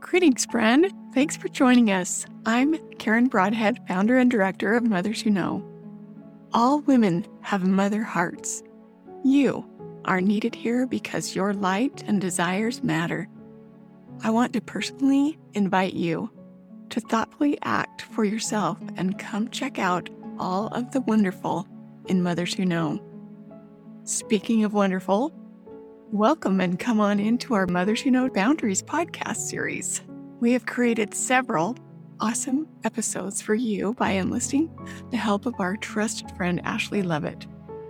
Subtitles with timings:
[0.00, 0.92] Greetings, friend.
[1.12, 2.24] Thanks for joining us.
[2.46, 5.62] I'm Karen Broadhead, founder and director of Mothers Who Know.
[6.52, 8.62] All women have mother hearts.
[9.24, 9.68] You
[10.04, 13.28] are needed here because your light and desires matter.
[14.22, 16.30] I want to personally invite you
[16.90, 20.08] to thoughtfully act for yourself and come check out
[20.38, 21.66] all of the wonderful
[22.06, 23.02] in Mothers Who Know.
[24.04, 25.34] Speaking of wonderful,
[26.12, 30.00] welcome and come on into our Mothers Who Know Boundaries podcast series.
[30.40, 31.76] We have created several
[32.18, 34.70] awesome episodes for you by enlisting
[35.10, 37.46] the help of our trusted friend Ashley Levitt,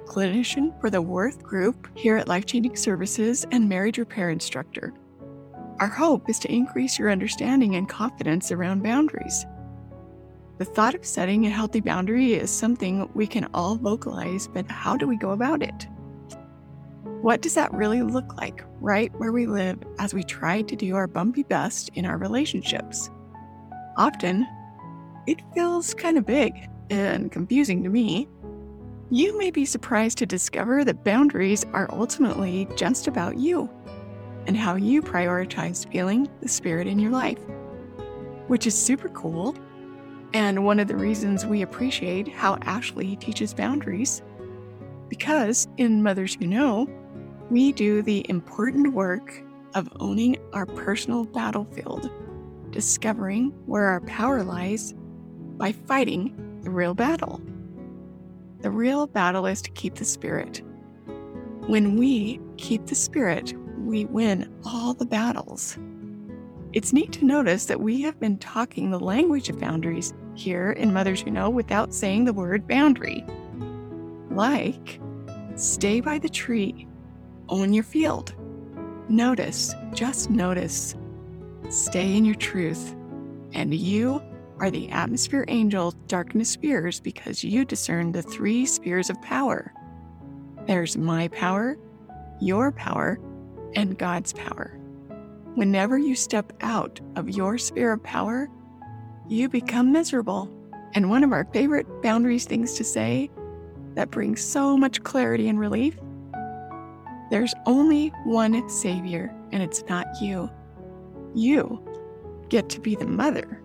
[0.06, 4.92] clinician for the Worth Group here at Life Changing Services and marriage repair instructor.
[5.78, 9.46] Our hope is to increase your understanding and confidence around boundaries.
[10.58, 14.96] The thought of setting a healthy boundary is something we can all vocalize, but how
[14.96, 15.86] do we go about it?
[17.22, 20.94] What does that really look like right where we live as we try to do
[20.94, 23.10] our bumpy best in our relationships?
[23.96, 24.46] Often,
[25.26, 26.54] it feels kind of big
[26.90, 28.28] and confusing to me.
[29.10, 33.68] You may be surprised to discover that boundaries are ultimately just about you
[34.46, 37.40] and how you prioritize feeling the spirit in your life,
[38.46, 39.56] which is super cool.
[40.34, 44.22] And one of the reasons we appreciate how Ashley teaches boundaries.
[45.08, 46.86] Because in Mothers Who Know,
[47.50, 49.42] we do the important work
[49.74, 52.10] of owning our personal battlefield,
[52.70, 54.94] discovering where our power lies
[55.56, 57.40] by fighting the real battle.
[58.60, 60.62] The real battle is to keep the spirit.
[61.66, 65.78] When we keep the spirit, we win all the battles.
[66.72, 70.92] It's neat to notice that we have been talking the language of boundaries here in
[70.92, 73.24] Mothers Who Know without saying the word boundary.
[74.30, 75.00] Like,
[75.56, 76.87] stay by the tree
[77.48, 78.34] own your field.
[79.08, 80.94] Notice, just notice.
[81.70, 82.94] Stay in your truth.
[83.52, 84.22] And you
[84.60, 89.72] are the atmosphere angel darkness spheres because you discern the three spheres of power.
[90.66, 91.78] There's my power,
[92.40, 93.18] your power,
[93.74, 94.78] and God's power.
[95.54, 98.50] Whenever you step out of your sphere of power,
[99.28, 100.50] you become miserable.
[100.94, 103.30] And one of our favorite boundaries things to say
[103.94, 105.98] that brings so much clarity and relief
[107.30, 110.50] there's only one Savior, and it's not you.
[111.34, 111.84] You
[112.48, 113.62] get to be the mother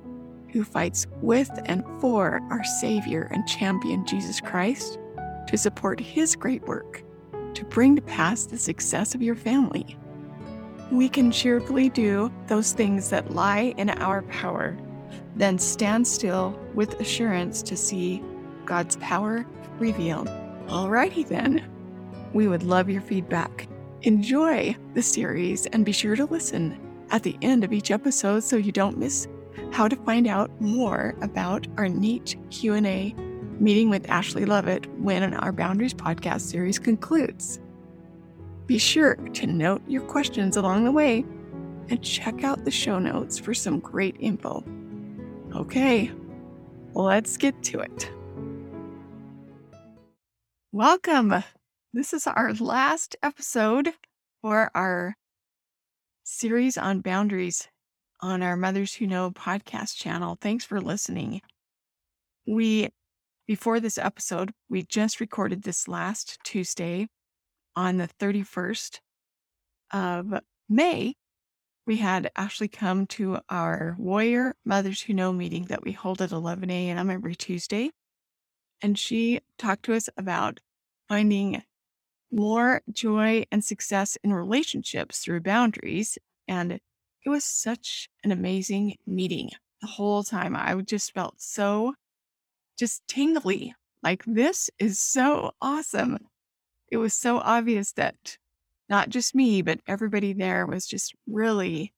[0.51, 5.00] who fights with and for our Savior and champion Jesus Christ
[5.47, 7.03] to support His great work
[7.53, 9.97] to bring to pass the success of your family.
[10.91, 14.78] We can cheerfully do those things that lie in our power,
[15.35, 18.24] then stand still with assurance to see
[18.66, 19.45] God's power
[19.80, 20.28] revealed.
[20.68, 21.69] Alrighty then.
[22.33, 23.67] We would love your feedback.
[24.01, 26.79] Enjoy the series and be sure to listen
[27.11, 29.27] at the end of each episode so you don't miss
[29.71, 33.13] how to find out more about our neat Q&A
[33.59, 37.59] meeting with Ashley Lovett when our Boundaries podcast series concludes.
[38.65, 41.23] Be sure to note your questions along the way
[41.89, 44.63] and check out the show notes for some great info.
[45.55, 46.11] Okay,
[46.94, 48.11] let's get to it.
[50.71, 51.44] Welcome
[51.93, 53.93] this is our last episode
[54.41, 55.15] for our
[56.23, 57.67] series on boundaries
[58.19, 60.35] on our Mothers Who Know podcast channel.
[60.41, 61.41] Thanks for listening.
[62.47, 62.89] We,
[63.45, 67.09] before this episode, we just recorded this last Tuesday
[67.75, 68.99] on the 31st
[69.91, 70.33] of
[70.67, 71.13] May.
[71.85, 76.31] We had Ashley come to our Warrior Mothers Who Know meeting that we hold at
[76.31, 77.11] 11 a.m.
[77.11, 77.91] every Tuesday.
[78.81, 80.59] And she talked to us about
[81.07, 81.61] finding
[82.33, 86.17] more joy and success in relationships through boundaries.
[86.47, 89.51] And it was such an amazing meeting
[89.81, 90.55] the whole time.
[90.55, 91.94] I just felt so
[92.77, 93.75] just tingly.
[94.01, 96.17] Like, this is so awesome.
[96.91, 98.38] It was so obvious that
[98.89, 101.94] not just me, but everybody there was just really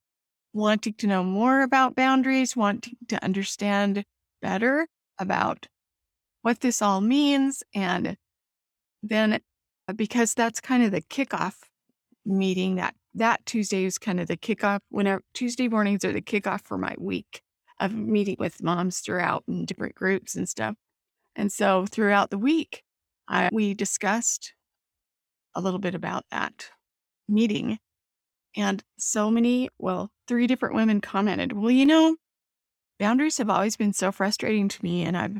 [0.52, 4.04] wanting to know more about boundaries, wanting to understand
[4.40, 4.86] better
[5.18, 5.66] about
[6.42, 7.62] what this all means.
[7.74, 8.16] And
[9.02, 9.40] then
[9.88, 11.54] Uh, because that's kind of the kickoff
[12.24, 16.60] meeting that that Tuesday is kind of the kickoff whenever Tuesday mornings are the kickoff
[16.62, 17.40] for my week
[17.80, 20.74] of meeting with moms throughout in different groups and stuff.
[21.34, 22.82] And so throughout the week,
[23.28, 24.54] I, we discussed
[25.54, 26.70] a little bit about that
[27.28, 27.78] meeting.
[28.56, 32.16] And so many, well, three different women commented, well, you know,
[32.98, 35.02] boundaries have always been so frustrating to me.
[35.02, 35.36] And I've,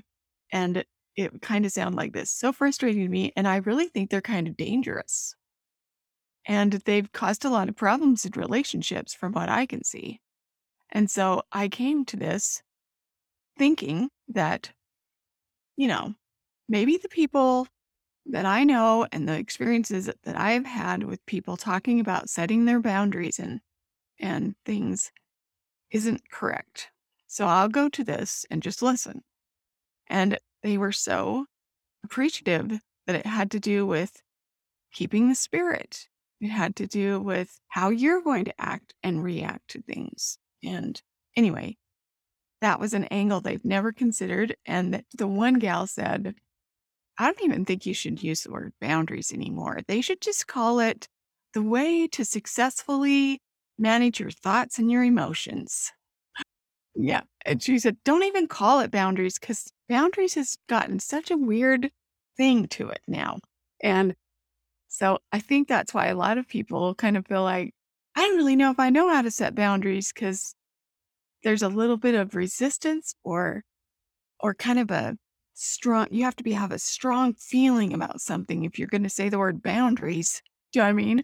[0.52, 0.84] and
[1.16, 4.20] it kind of sound like this so frustrating to me and i really think they're
[4.22, 5.34] kind of dangerous
[6.46, 10.20] and they've caused a lot of problems in relationships from what i can see
[10.90, 12.62] And so I came to this
[13.58, 14.72] thinking that,
[15.76, 16.14] you know,
[16.68, 17.68] maybe the people
[18.26, 22.80] that I know and the experiences that I've had with people talking about setting their
[22.80, 23.60] boundaries and
[24.20, 25.12] and things
[25.92, 26.90] isn't correct.
[27.28, 29.22] So I'll go to this and just listen.
[30.08, 31.46] And they were so
[32.04, 34.22] appreciative that it had to do with
[34.92, 36.08] keeping the spirit.
[36.40, 40.38] It had to do with how you're going to act and react to things.
[40.62, 41.00] And
[41.36, 41.76] anyway,
[42.60, 44.56] that was an angle they've never considered.
[44.66, 46.34] And the one gal said,
[47.18, 49.80] I don't even think you should use the word boundaries anymore.
[49.86, 51.08] They should just call it
[51.54, 53.40] the way to successfully
[53.78, 55.92] manage your thoughts and your emotions.
[56.98, 57.24] Yeah.
[57.44, 61.90] And she said, don't even call it boundaries because boundaries has gotten such a weird
[62.36, 63.38] thing to it now.
[63.82, 64.14] And
[64.88, 67.74] so I think that's why a lot of people kind of feel like,
[68.14, 70.54] I don't really know if I know how to set boundaries because
[71.44, 73.62] there's a little bit of resistance or
[74.40, 75.16] or kind of a
[75.54, 79.10] strong you have to be have a strong feeling about something if you're going to
[79.10, 80.42] say the word boundaries.
[80.72, 81.22] Do you know what I mean?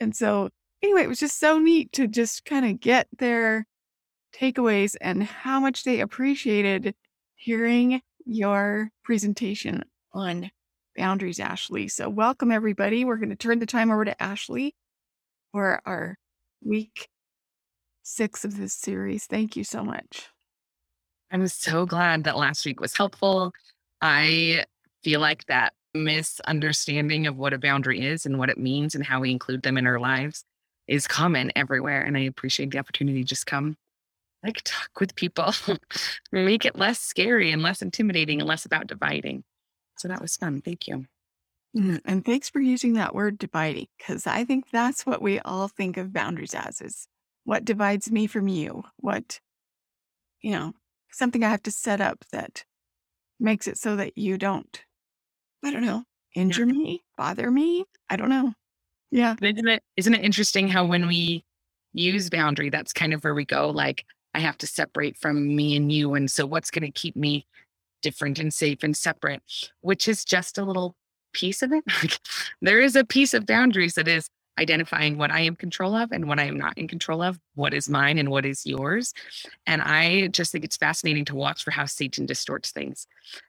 [0.00, 0.50] And so
[0.82, 3.66] anyway, it was just so neat to just kind of get their
[4.34, 6.94] takeaways and how much they appreciated
[7.46, 10.50] hearing your presentation on
[10.96, 11.86] boundaries, Ashley.
[11.86, 13.04] So, welcome everybody.
[13.04, 14.74] We're going to turn the time over to Ashley
[15.52, 16.16] for our
[16.64, 17.08] week
[18.02, 19.26] six of this series.
[19.26, 20.28] Thank you so much.
[21.30, 23.52] I'm so glad that last week was helpful.
[24.00, 24.64] I
[25.04, 29.20] feel like that misunderstanding of what a boundary is and what it means and how
[29.20, 30.44] we include them in our lives
[30.88, 32.02] is common everywhere.
[32.02, 33.76] And I appreciate the opportunity to just come
[34.46, 35.52] like talk with people,
[36.32, 39.44] make it less scary and less intimidating and less about dividing.
[39.98, 40.60] So that was fun.
[40.62, 41.06] Thank you.
[41.76, 45.68] Mm, And thanks for using that word dividing, because I think that's what we all
[45.68, 47.08] think of boundaries as is
[47.44, 48.84] what divides me from you?
[48.96, 49.40] What,
[50.40, 50.72] you know,
[51.10, 52.64] something I have to set up that
[53.38, 54.82] makes it so that you don't,
[55.64, 56.04] I don't know,
[56.34, 57.84] injure me, bother me.
[58.08, 58.52] I don't know.
[59.10, 59.36] Yeah.
[59.40, 61.44] Isn't it, isn't it interesting how when we
[61.92, 64.04] use boundary, that's kind of where we go, like,
[64.36, 66.14] I have to separate from me and you.
[66.14, 67.46] And so what's going to keep me
[68.02, 69.42] different and safe and separate,
[69.80, 70.94] which is just a little
[71.32, 71.84] piece of it.
[72.60, 74.28] there is a piece of boundaries that is
[74.58, 77.72] identifying what I am control of and what I am not in control of, what
[77.72, 79.14] is mine and what is yours.
[79.66, 83.06] And I just think it's fascinating to watch for how Satan distorts things.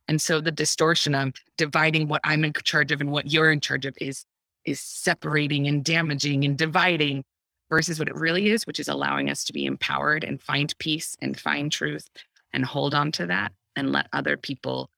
[0.07, 3.59] And so the distortion of dividing what I'm in charge of and what you're in
[3.59, 4.25] charge of is
[4.63, 7.23] is separating and damaging and dividing
[7.69, 11.17] versus what it really is, which is allowing us to be empowered and find peace
[11.21, 12.09] and find truth
[12.53, 14.89] and hold on to that and let other people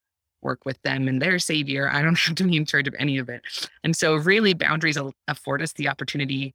[0.42, 1.90] work with them and their savior.
[1.90, 3.42] I don't have to be in charge of any of it.
[3.84, 6.54] And so, really, boundaries afford us the opportunity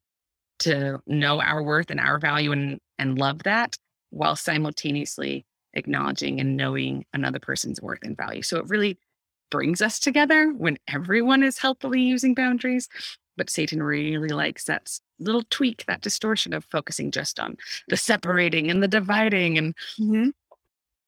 [0.60, 3.76] to know our worth and our value and, and love that
[4.10, 5.44] while simultaneously
[5.74, 8.42] acknowledging and knowing another person's worth and value.
[8.42, 8.98] So, it really
[9.50, 12.88] brings us together when everyone is healthily using boundaries.
[13.36, 17.56] But Satan really likes that little tweak, that distortion of focusing just on
[17.88, 19.58] the separating and the dividing.
[19.58, 20.30] And hmm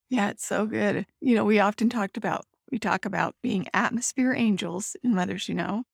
[0.08, 1.06] Yeah, it's so good.
[1.20, 5.54] You know, we often talked about we talk about being atmosphere angels in Mothers you
[5.54, 5.84] Know,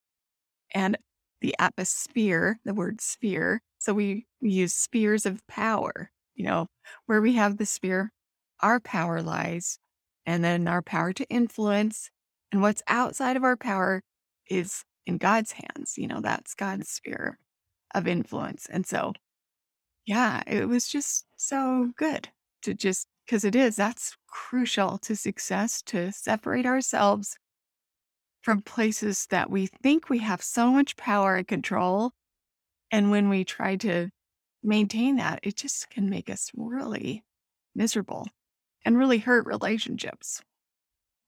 [0.75, 0.97] and
[1.41, 3.61] the atmosphere, the word sphere.
[3.79, 6.69] So we, we use spheres of power, you know,
[7.07, 8.13] where we have the sphere,
[8.61, 9.79] our power lies,
[10.27, 12.11] and then our power to influence.
[12.53, 14.03] And what's outside of our power
[14.49, 15.95] is in God's hands.
[15.97, 17.39] You know, that's God's sphere
[17.95, 18.67] of influence.
[18.71, 19.13] And so,
[20.07, 22.29] yeah, it was just so good
[22.63, 27.37] to just because it is, that's crucial to success to separate ourselves
[28.43, 32.13] from places that we think we have so much power and control.
[32.91, 34.11] And when we try to
[34.63, 37.25] maintain that, it just can make us really
[37.75, 38.27] miserable
[38.85, 40.43] and really hurt relationships.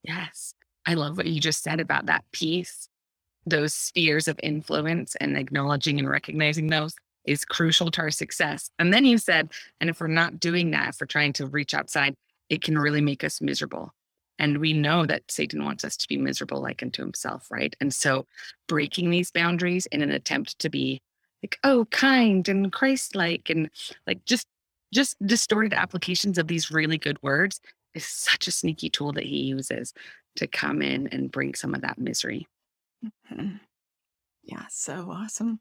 [0.02, 0.54] yes,
[0.86, 2.88] I love what you just said about that piece,
[3.46, 8.70] those spheres of influence and acknowledging and recognizing those is crucial to our success.
[8.78, 12.14] And then you said, and if we're not doing that, we're trying to reach outside,
[12.48, 13.92] it can really make us miserable.
[14.38, 17.74] And we know that Satan wants us to be miserable like unto himself, right?
[17.80, 18.26] And so
[18.68, 21.00] breaking these boundaries in an attempt to be
[21.42, 23.70] like, oh, kind and Christ-like and
[24.06, 24.46] like just
[24.92, 27.60] just distorted applications of these really good words
[27.94, 29.92] is such a sneaky tool that he uses
[30.36, 32.46] to come in and bring some of that misery.
[33.04, 33.60] Mhm.
[34.44, 35.60] Yeah, so awesome.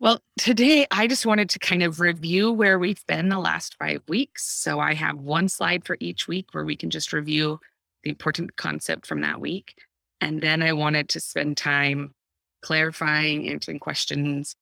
[0.00, 4.02] Well, today I just wanted to kind of review where we've been the last five
[4.08, 4.44] weeks.
[4.44, 7.60] So I have one slide for each week where we can just review
[8.02, 9.74] the important concept from that week.
[10.20, 12.14] And then I wanted to spend time
[12.62, 14.56] clarifying, answering questions,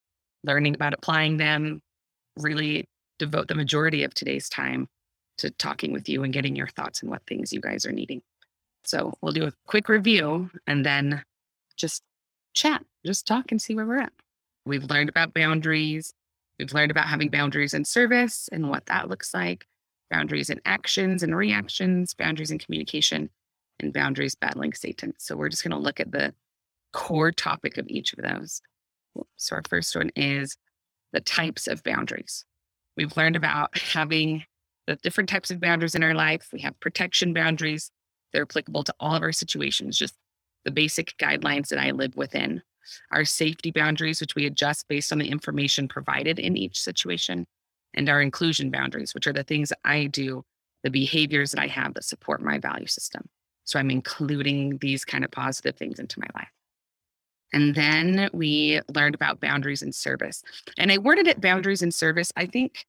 [0.45, 1.83] learning about applying them,
[2.37, 2.88] really
[3.19, 4.88] devote the majority of today's time
[5.38, 8.23] to talking with you and getting your thoughts and what things you guys are needing.
[8.85, 11.23] So we'll do a quick review and then
[11.81, 12.03] just
[12.55, 14.13] chat, just talk and see where we're at.
[14.67, 16.13] We've learned about boundaries.
[16.59, 19.67] We've learned about having boundaries in service and what that looks like,
[20.11, 23.31] boundaries in actions and reactions, boundaries in communication,
[23.81, 25.15] and boundaries battling Satan.
[25.19, 26.35] So we're just going to look at the
[26.93, 28.61] core topic of each of those.
[29.37, 30.57] So our first one is
[31.13, 32.45] the types of boundaries.
[32.97, 34.45] We've learned about having
[34.87, 36.49] the different types of boundaries in our life.
[36.53, 37.91] We have protection boundaries.
[38.33, 40.15] They're applicable to all of our situations, just
[40.64, 42.62] the basic guidelines that I live within.
[43.12, 47.47] Our safety boundaries, which we adjust based on the information provided in each situation,
[47.95, 50.45] and our inclusion boundaries, which are the things I do,
[50.83, 53.29] the behaviors that I have that support my value system.
[53.64, 56.49] So I'm including these kind of positive things into my life.
[57.52, 60.43] And then we learned about boundaries in service.
[60.79, 62.87] And I worded it boundaries in service, I think,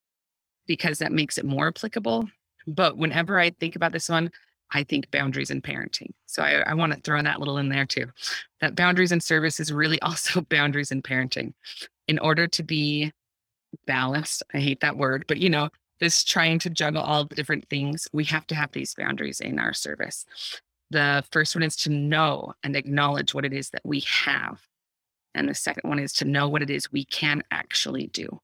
[0.68, 2.30] because that makes it more applicable.
[2.68, 4.32] But whenever I think about this one,
[4.72, 6.12] I think boundaries in parenting.
[6.28, 8.08] So I, I want to throw that little in there too.
[8.62, 11.54] That boundaries in service is really also boundaries in parenting.
[12.08, 13.12] In order to be
[13.86, 17.70] balanced, I hate that word, but you know, this trying to juggle all the different
[17.70, 20.25] things, we have to have these boundaries in our service.
[20.90, 24.62] The first one is to know and acknowledge what it is that we have.
[25.36, 28.42] And the second one is to know what it is we can actually do.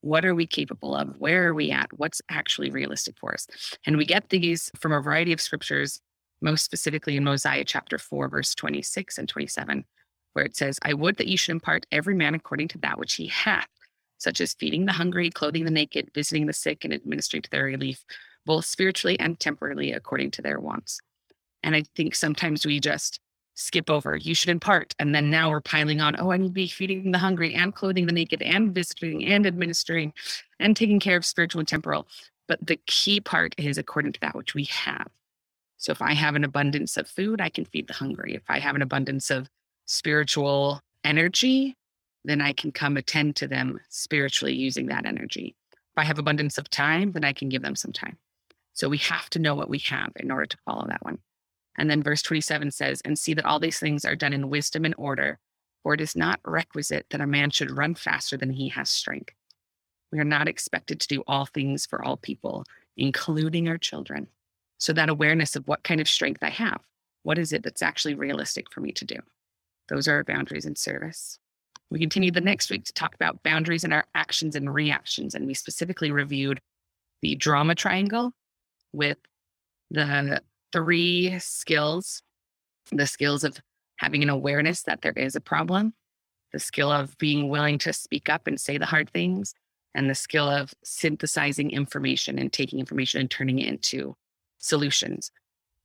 [0.00, 1.16] What are we capable of?
[1.18, 1.92] Where are we at?
[1.92, 3.46] What's actually realistic for us?
[3.84, 6.00] And we get these from a variety of scriptures,
[6.40, 9.84] most specifically in Mosiah chapter 4, verse 26 and 27,
[10.34, 13.14] where it says, I would that you should impart every man according to that which
[13.14, 13.66] he hath,
[14.18, 17.64] such as feeding the hungry, clothing the naked, visiting the sick, and administering to their
[17.64, 18.04] relief,
[18.46, 21.00] both spiritually and temporally according to their wants.
[21.62, 23.20] And I think sometimes we just
[23.58, 24.94] skip over, you should impart.
[24.98, 27.74] And then now we're piling on, oh, I need to be feeding the hungry and
[27.74, 30.12] clothing the naked and visiting and administering
[30.60, 32.06] and taking care of spiritual and temporal.
[32.46, 35.08] But the key part is according to that which we have.
[35.76, 38.34] So if I have an abundance of food, I can feed the hungry.
[38.34, 39.48] If I have an abundance of
[39.86, 41.76] spiritual energy,
[42.24, 45.56] then I can come attend to them spiritually using that energy.
[45.72, 48.18] If I have abundance of time, then I can give them some time.
[48.72, 51.18] So we have to know what we have in order to follow that one.
[51.78, 54.84] And then verse 27 says, And see that all these things are done in wisdom
[54.84, 55.38] and order,
[55.82, 59.32] for it is not requisite that a man should run faster than he has strength.
[60.12, 62.64] We are not expected to do all things for all people,
[62.96, 64.26] including our children.
[64.78, 66.80] So that awareness of what kind of strength I have,
[67.22, 69.16] what is it that's actually realistic for me to do?
[69.88, 71.38] Those are our boundaries in service.
[71.90, 75.34] We continued the next week to talk about boundaries in our actions and reactions.
[75.34, 76.60] And we specifically reviewed
[77.22, 78.32] the drama triangle
[78.92, 79.18] with
[79.90, 82.22] the three skills
[82.92, 83.58] the skills of
[83.96, 85.92] having an awareness that there is a problem,
[86.52, 89.54] the skill of being willing to speak up and say the hard things,
[89.94, 94.14] and the skill of synthesizing information and taking information and turning it into
[94.58, 95.30] solutions.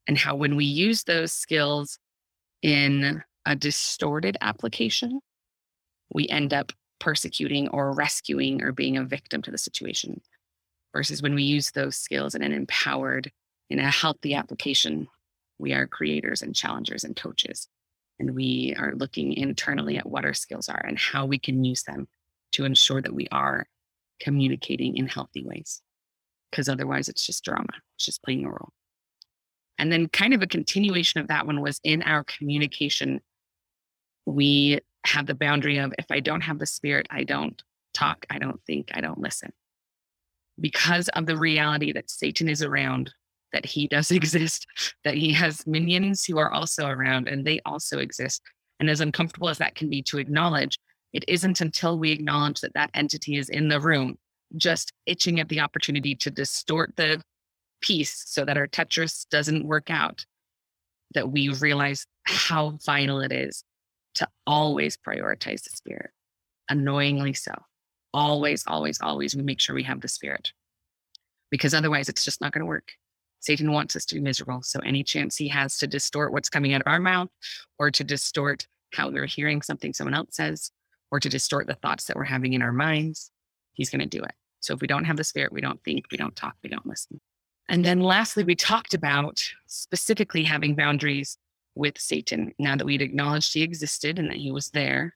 [0.08, 1.98] And how, when we use those skills
[2.62, 5.20] in a distorted application,
[6.14, 10.22] we end up persecuting or rescuing or being a victim to the situation.
[10.94, 13.32] Versus when we use those skills in an empowered,
[13.70, 15.08] in a healthy application,
[15.58, 17.68] we are creators and challengers and coaches.
[18.20, 21.84] And we are looking internally at what our skills are and how we can use
[21.84, 22.08] them
[22.54, 23.66] to ensure that we are
[24.20, 25.82] communicating in healthy ways.
[26.52, 28.72] Because otherwise, it's just drama, it's just playing a role.
[29.80, 33.22] And then, kind of a continuation of that one was in our communication,
[34.26, 37.62] we have the boundary of if I don't have the spirit, I don't
[37.94, 39.52] talk, I don't think, I don't listen.
[40.60, 43.12] Because of the reality that Satan is around,
[43.54, 44.68] that he does exist,
[45.04, 48.42] that he has minions who are also around and they also exist.
[48.80, 50.78] And as uncomfortable as that can be to acknowledge,
[51.14, 54.18] it isn't until we acknowledge that that entity is in the room,
[54.58, 57.22] just itching at the opportunity to distort the
[57.82, 60.26] piece so that our Tetris doesn't work out,
[61.14, 63.64] that we realize how vital it is
[64.16, 66.10] to always prioritize the spirit.
[66.70, 67.54] Annoyingly so.
[68.14, 70.52] Always, always, always, we make sure we have the spirit
[71.52, 72.94] because otherwise it's just not going to work.
[73.44, 74.62] Satan wants us to be miserable.
[74.64, 77.28] So any chance he has to distort what's coming out of our mouth
[77.78, 80.72] or to distort how we're hearing something someone else says
[81.12, 83.32] or to distort the thoughts that we're having in our minds,
[83.74, 84.32] he's going to do it.
[84.62, 86.86] So if we don't have the spirit, we don't think, we don't talk, we don't
[86.86, 87.20] listen.
[87.68, 91.38] And then lastly, we talked about specifically having boundaries
[91.76, 92.54] with Satan.
[92.60, 95.16] Now that we'd acknowledged he existed and that he was there,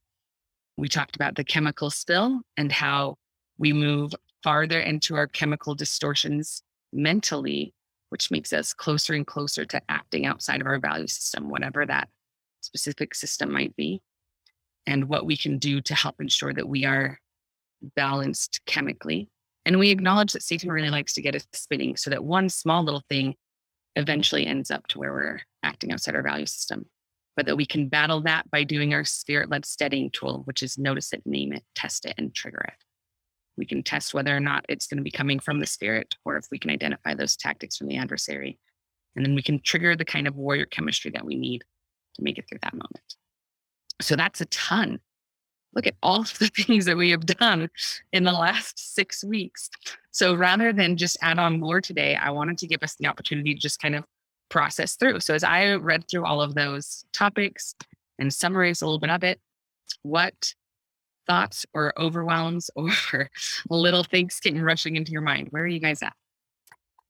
[0.76, 3.16] we talked about the chemical spill and how
[3.58, 7.74] we move farther into our chemical distortions mentally,
[8.10, 12.10] which makes us closer and closer to acting outside of our value system, whatever that
[12.62, 14.02] specific system might be,
[14.86, 17.20] and what we can do to help ensure that we are
[17.96, 19.30] balanced chemically
[19.68, 22.86] And we acknowledge that Satan really likes to get us spinning so that one small
[22.86, 23.36] little thing
[23.98, 26.86] eventually ends up to where we're acting outside our value system.
[27.36, 30.78] But that we can battle that by doing our spirit led steadying tool, which is
[30.78, 32.82] notice it, name it, test it, and trigger it.
[33.58, 36.38] We can test whether or not it's going to be coming from the spirit or
[36.38, 38.60] if we can identify those tactics from the adversary.
[39.16, 41.64] And then we can trigger the kind of warrior chemistry that we need
[42.16, 43.16] to make it through that moment.
[44.02, 45.00] So that's a ton.
[45.74, 47.70] Look at all of the things that we have done
[48.14, 49.70] in the last six weeks.
[50.12, 53.54] So rather than just add on more today, I wanted to give us the opportunity
[53.54, 54.04] to just kind of
[54.50, 55.20] process through.
[55.20, 57.76] So as I read through all of those topics
[58.20, 59.40] and summarized a little bit of it,
[60.04, 60.54] what
[61.28, 62.92] thoughts or overwhelms or
[63.70, 65.50] little things getting rushing into your mind?
[65.52, 66.14] Where are you guys at?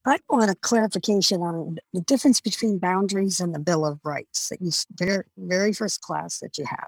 [0.06, 4.62] I want a clarification on the difference between boundaries and the Bill of Rights that
[4.62, 6.88] you very very first class that you have.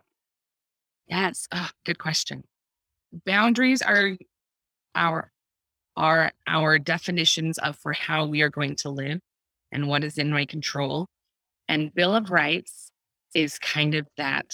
[1.08, 1.48] Yes.
[1.52, 2.44] Oh, good question.
[3.26, 4.16] Boundaries are
[4.96, 5.32] our
[5.98, 9.20] are our definitions of for how we are going to live
[9.72, 11.08] and what is in my control.
[11.68, 12.92] And Bill of Rights
[13.36, 14.46] is kind of that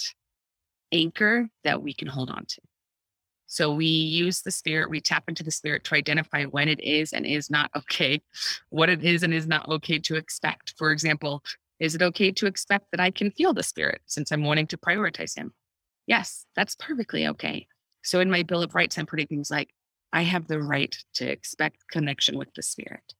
[0.92, 2.60] anchor that we can hold on to.
[3.46, 7.12] So we use the spirit, we tap into the spirit to identify when it is
[7.12, 8.20] and is not okay,
[8.70, 10.74] what it is and is not okay to expect.
[10.76, 11.42] For example,
[11.78, 14.78] is it okay to expect that I can feel the spirit since I'm wanting to
[14.78, 15.52] prioritize him?
[16.06, 17.66] Yes, that's perfectly okay.
[18.02, 19.70] So in my Bill of Rights, I'm putting things like,
[20.12, 23.14] I have the right to expect connection with the spirit.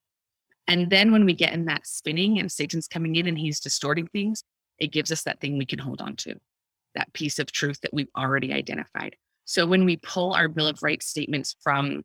[0.68, 4.06] And then when we get in that spinning and Satan's coming in and he's distorting
[4.08, 4.42] things,
[4.78, 6.36] it gives us that thing we can hold on to,
[6.96, 9.16] that piece of truth that we've already identified.
[9.44, 12.02] So when we pull our Bill of Rights statements from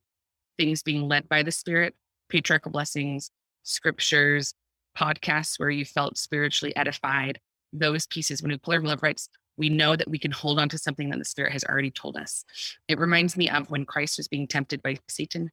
[0.57, 1.95] things being led by the Spirit,
[2.29, 3.31] patriarchal blessings,
[3.63, 4.53] scriptures,
[4.98, 7.39] podcasts where you felt spiritually edified,
[7.74, 10.60] those pieces, when we pull our Bill of Rights, we know that we can hold
[10.60, 12.45] on to something that the Spirit has already told us.
[12.88, 15.50] It reminds me of when Christ was being tempted by Satan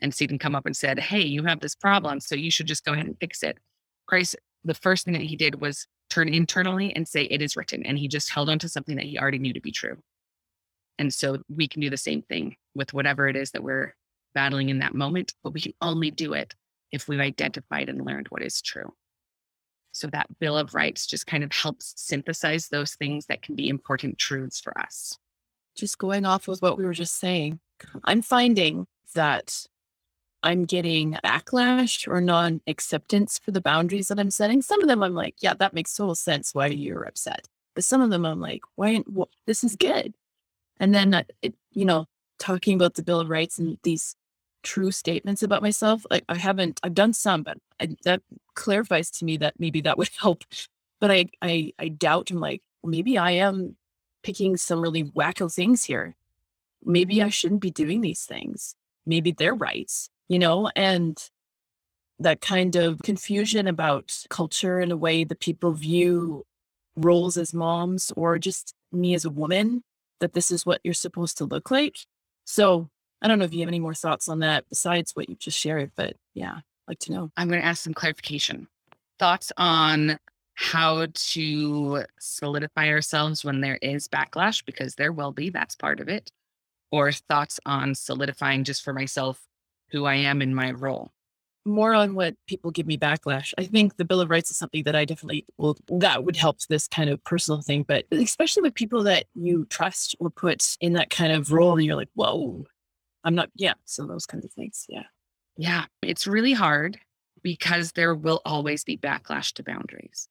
[0.00, 2.84] and Satan come up and said, Hey, you have this problem, so you should just
[2.84, 3.58] go ahead and fix it.
[4.06, 7.84] Christ, the first thing that he did was turn internally and say, It is written.
[7.84, 9.96] And he just held on to something that he already knew to be true.
[10.98, 13.94] And so we can do the same thing with whatever it is that we're
[14.34, 16.54] battling in that moment, but we can only do it
[16.92, 18.92] if we've identified and learned what is true.
[19.92, 23.68] So that Bill of Rights just kind of helps synthesize those things that can be
[23.68, 25.18] important truths for us.
[25.74, 27.60] Just going off of what we were just saying,
[28.04, 29.66] I'm finding that
[30.42, 34.62] I'm getting backlash or non acceptance for the boundaries that I'm setting.
[34.62, 37.48] Some of them I'm like, yeah, that makes total sense why you're upset.
[37.74, 39.02] But some of them I'm like, why?
[39.06, 40.14] Well, this is good.
[40.78, 42.06] And then, uh, it, you know,
[42.38, 44.14] talking about the Bill of Rights and these
[44.62, 48.22] true statements about myself, like I haven't, I've done some, but I, that
[48.54, 50.44] clarifies to me that maybe that would help.
[51.00, 52.30] But I, I, I doubt.
[52.30, 53.76] I'm like, maybe I am
[54.22, 56.16] picking some really wacko things here.
[56.84, 58.74] Maybe I shouldn't be doing these things.
[59.04, 59.90] Maybe they're right,
[60.28, 61.18] you know, and
[62.18, 66.44] that kind of confusion about culture and the way that people view
[66.96, 69.82] roles as moms or just me as a woman
[70.20, 71.98] that this is what you're supposed to look like.
[72.44, 72.88] So
[73.20, 75.58] I don't know if you have any more thoughts on that besides what you just
[75.58, 77.30] shared, but yeah, like to know.
[77.36, 78.68] I'm going to ask some clarification.
[79.18, 80.18] Thoughts on
[80.54, 86.08] how to solidify ourselves when there is backlash, because there will be, that's part of
[86.08, 86.30] it,
[86.90, 89.42] or thoughts on solidifying just for myself
[89.90, 91.12] who I am in my role
[91.66, 93.52] more on what people give me backlash.
[93.58, 96.60] I think the Bill of Rights is something that I definitely will, that would help
[96.68, 100.92] this kind of personal thing, but especially with people that you trust or put in
[100.94, 102.64] that kind of role and you're like, whoa,
[103.24, 103.74] I'm not, yeah.
[103.84, 104.86] So those kinds of things.
[104.88, 105.04] Yeah.
[105.56, 105.86] Yeah.
[106.02, 106.98] It's really hard
[107.42, 110.28] because there will always be backlash to boundaries,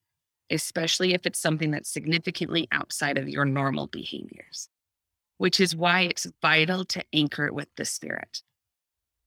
[0.50, 4.70] especially if it's something that's significantly outside of your normal behaviors,
[5.38, 8.42] which is why it's vital to anchor it with the spirit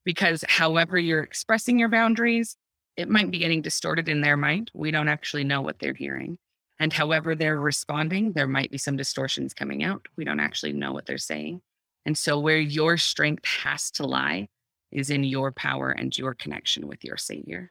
[0.09, 2.57] because however you're expressing your boundaries,
[2.97, 4.71] it might be getting distorted in their mind.
[4.73, 6.39] We don't actually know what they're hearing.
[6.81, 10.09] And however they're responding, there might be some distortions coming out.
[10.17, 11.61] We don't actually know what they're saying.
[12.07, 14.49] And so, where your strength has to lie
[14.91, 17.71] is in your power and your connection with your Savior.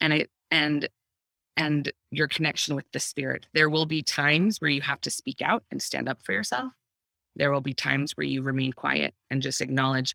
[0.00, 0.88] And it, and,
[1.56, 3.46] and your connection with the Spirit.
[3.52, 6.72] There will be times where you have to speak out and stand up for yourself.
[7.34, 10.14] There will be times where you remain quiet and just acknowledge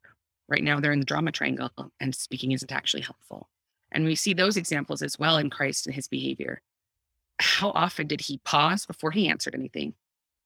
[0.49, 3.49] Right now, they're in the drama triangle, and speaking isn't actually helpful.
[3.91, 6.61] And we see those examples as well in Christ and his behavior.
[7.39, 9.93] How often did he pause before he answered anything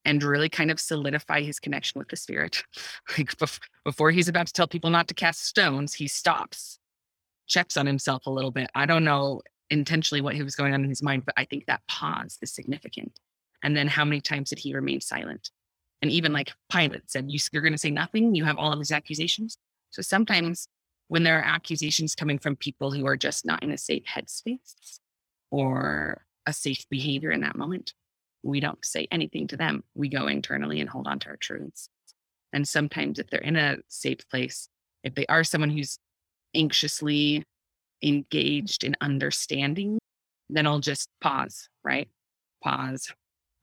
[0.03, 2.63] and really kind of solidify his connection with the Spirit?
[3.17, 3.33] like
[3.83, 6.79] before he's about to tell people not to cast stones, he stops,
[7.47, 8.69] checks on himself a little bit.
[8.75, 11.65] I don't know intentionally what he was going on in his mind, but I think
[11.65, 13.19] that pause is significant.
[13.63, 15.51] And then how many times did he remain silent?
[16.01, 18.35] And even like Pilate said, You're going to say nothing?
[18.35, 19.57] You have all of these accusations?
[19.91, 20.67] So sometimes
[21.07, 24.99] when there are accusations coming from people who are just not in a safe headspace
[25.51, 27.93] or a safe behavior in that moment,
[28.43, 29.83] we don't say anything to them.
[29.93, 31.89] We go internally and hold on to our truths.
[32.53, 34.67] And sometimes, if they're in a safe place,
[35.03, 35.97] if they are someone who's
[36.55, 37.43] anxiously
[38.03, 39.99] engaged in understanding,
[40.49, 42.09] then I'll just pause, right?
[42.63, 43.13] Pause.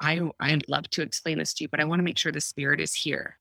[0.00, 2.40] I I'd love to explain this to you, but I want to make sure the
[2.40, 3.38] spirit is here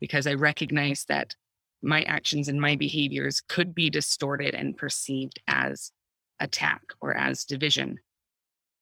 [0.00, 1.34] because I recognize that
[1.82, 5.90] my actions and my behaviors could be distorted and perceived as
[6.40, 7.98] attack or as division.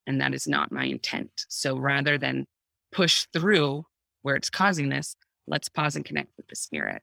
[0.06, 1.30] And that is not my intent.
[1.48, 2.46] So rather than
[2.92, 3.84] push through
[4.22, 7.02] where it's causing this, let's pause and connect with the spirit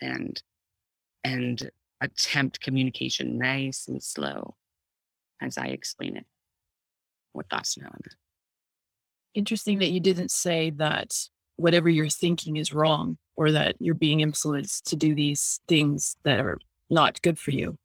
[0.00, 0.40] and
[1.24, 4.54] and attempt communication nice and slow
[5.40, 6.26] as I explain it.
[7.32, 7.90] What thoughts now?
[9.34, 11.14] Interesting that you didn't say that
[11.56, 16.40] whatever you're thinking is wrong or that you're being influenced to do these things that
[16.40, 16.58] are
[16.90, 17.78] not good for you.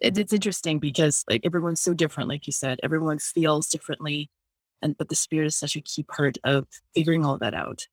[0.00, 4.30] It, it's interesting because like everyone's so different, like you said, everyone feels differently.
[4.82, 7.86] And but the spirit is such a key part of figuring all that out.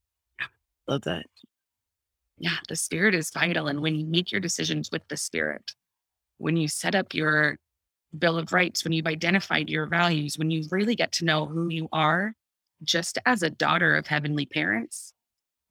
[0.88, 1.26] Love that.
[2.38, 3.68] Yeah, the spirit is vital.
[3.68, 5.72] And when you make your decisions with the spirit,
[6.40, 7.58] when you set up your
[8.18, 11.70] Bill of Rights, when you've identified your values, when you really get to know who
[11.70, 12.34] you are,
[12.84, 15.14] just as a daughter of heavenly parents,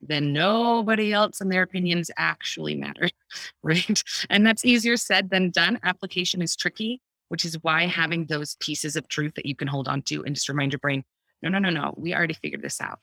[0.02, 3.08] then nobody else and their opinions actually matter.
[3.62, 4.02] Right.
[4.28, 5.78] And that's easier said than done.
[5.82, 9.88] Application is tricky, which is why having those pieces of truth that you can hold
[9.88, 11.02] on to and just remind your brain,
[11.40, 13.00] no, no, no, no, we already figured this out.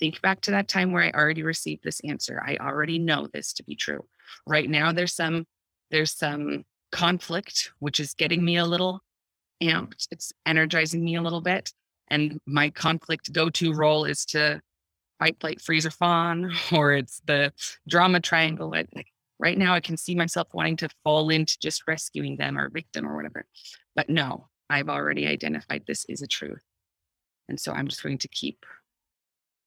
[0.00, 2.42] Think back to that time where I already received this answer.
[2.42, 4.06] I already know this to be true.
[4.46, 5.44] Right now, there's some,
[5.90, 9.00] there's some conflict, which is getting me a little
[9.62, 10.06] amped.
[10.10, 11.70] It's energizing me a little bit.
[12.08, 14.62] And my conflict go to role is to
[15.18, 17.52] fight, flight, freeze, or fawn, or it's the
[17.88, 18.74] drama triangle.
[19.38, 23.06] Right now, I can see myself wanting to fall into just rescuing them or victim
[23.06, 23.44] or whatever.
[23.94, 26.62] But no, I've already identified this is a truth.
[27.48, 28.64] And so I'm just going to keep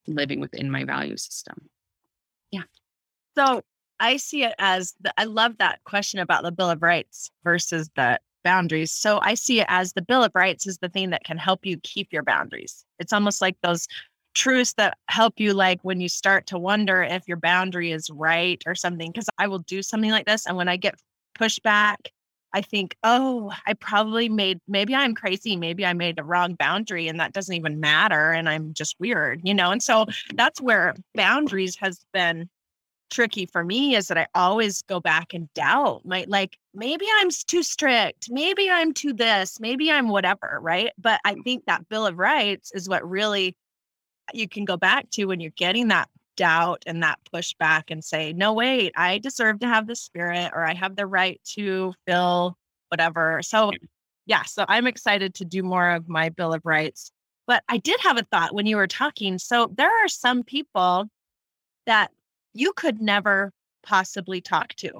[0.08, 1.70] living within my value system.
[2.52, 2.64] Yeah.
[3.38, 3.62] So
[4.00, 7.90] I see it as the, I love that question about the Bill of Rights versus
[7.96, 8.92] the boundaries.
[8.92, 11.66] So I see it as the Bill of Rights is the thing that can help
[11.66, 12.86] you keep your boundaries.
[12.98, 13.88] It's almost like those
[14.34, 18.62] truths that help you, like when you start to wonder if your boundary is right
[18.66, 19.12] or something.
[19.12, 20.46] Because I will do something like this.
[20.46, 20.96] And when I get
[21.38, 21.98] pushback,
[22.54, 25.56] I think, oh, I probably made, maybe I'm crazy.
[25.56, 28.32] Maybe I made a wrong boundary and that doesn't even matter.
[28.32, 29.72] And I'm just weird, you know?
[29.72, 32.50] And so that's where boundaries has been
[33.10, 37.30] tricky for me is that I always go back and doubt my like maybe I'm
[37.48, 40.92] too strict, maybe I'm too this, maybe I'm whatever, right?
[40.98, 43.56] But I think that Bill of Rights is what really
[44.36, 48.34] you can go back to when you're getting that doubt and that pushback and say,
[48.34, 52.58] no, wait, I deserve to have the spirit or I have the right to feel
[52.90, 53.42] whatever.
[53.44, 53.72] So
[54.26, 57.12] yeah, so I'm excited to do more of my Bill of Rights.
[57.48, 59.40] But I did have a thought when you were talking.
[59.40, 61.10] So there are some people
[61.88, 62.12] that
[62.54, 63.52] you could never
[63.84, 64.92] possibly talk to.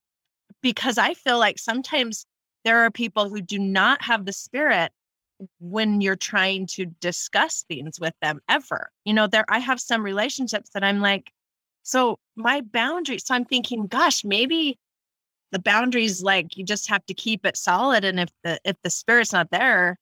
[0.62, 2.26] Because I feel like sometimes
[2.66, 4.92] there are people who do not have the spirit
[5.60, 8.90] when you're trying to discuss things with them ever.
[9.06, 11.32] You know, there I have some relationships that I'm like,
[11.84, 14.78] so my boundaries, so I'm thinking, gosh, maybe
[15.52, 18.06] the boundaries like you just have to keep it solid.
[18.06, 19.98] And if the if the spirit's not there,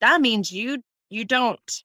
[0.00, 1.84] that means you you don't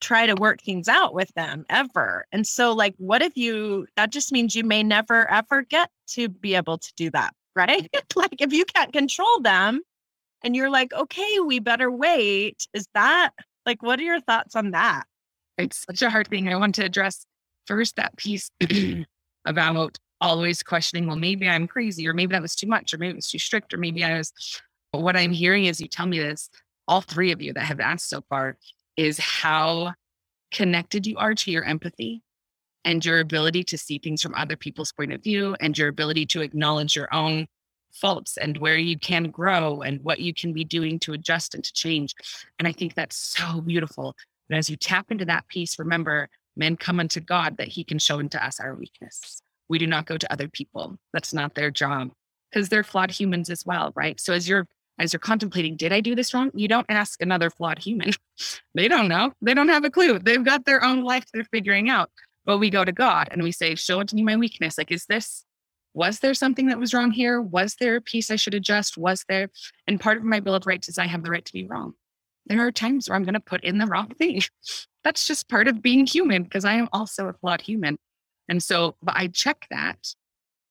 [0.00, 2.24] try to work things out with them ever.
[2.32, 6.28] And so, like, what if you, that just means you may never ever get to
[6.28, 7.88] be able to do that, right?
[8.16, 9.82] like, if you can't control them
[10.42, 13.30] and you're like, okay, we better wait, is that
[13.66, 15.04] like, what are your thoughts on that?
[15.58, 16.48] It's such a hard thing.
[16.48, 17.26] I want to address
[17.66, 18.50] first that piece
[19.44, 23.12] about always questioning, well, maybe I'm crazy, or maybe that was too much, or maybe
[23.12, 24.32] it was too strict, or maybe I was.
[24.92, 26.48] But what I'm hearing is you tell me this,
[26.86, 28.56] all three of you that have asked so far,
[28.96, 29.92] is how
[30.50, 32.22] connected you are to your empathy
[32.84, 36.24] and your ability to see things from other people's point of view and your ability
[36.24, 37.46] to acknowledge your own
[38.00, 41.64] faults and where you can grow and what you can be doing to adjust and
[41.64, 42.14] to change.
[42.58, 44.14] And I think that's so beautiful.
[44.48, 47.98] And as you tap into that piece, remember, men come unto God that he can
[47.98, 49.42] show unto us our weakness.
[49.68, 50.96] We do not go to other people.
[51.12, 52.10] That's not their job
[52.50, 54.18] because they're flawed humans as well, right?
[54.18, 54.66] So as you're
[55.00, 56.50] as you're contemplating, did I do this wrong?
[56.54, 58.10] You don't ask another flawed human.
[58.74, 59.32] they don't know.
[59.40, 60.18] They don't have a clue.
[60.18, 62.10] They've got their own life they're figuring out.
[62.44, 64.76] But we go to God and we say, show unto me my weakness.
[64.76, 65.44] Like, is this,
[65.98, 67.42] was there something that was wrong here?
[67.42, 68.96] Was there a piece I should adjust?
[68.96, 69.50] Was there?
[69.88, 71.94] And part of my Bill of Rights is I have the right to be wrong.
[72.46, 74.42] There are times where I'm going to put in the wrong thing.
[75.04, 77.98] That's just part of being human because I am also a flawed human.
[78.48, 80.14] And so, but I check that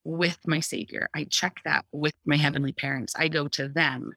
[0.06, 1.10] with my Savior.
[1.14, 3.14] I check that with my heavenly parents.
[3.18, 4.14] I go to them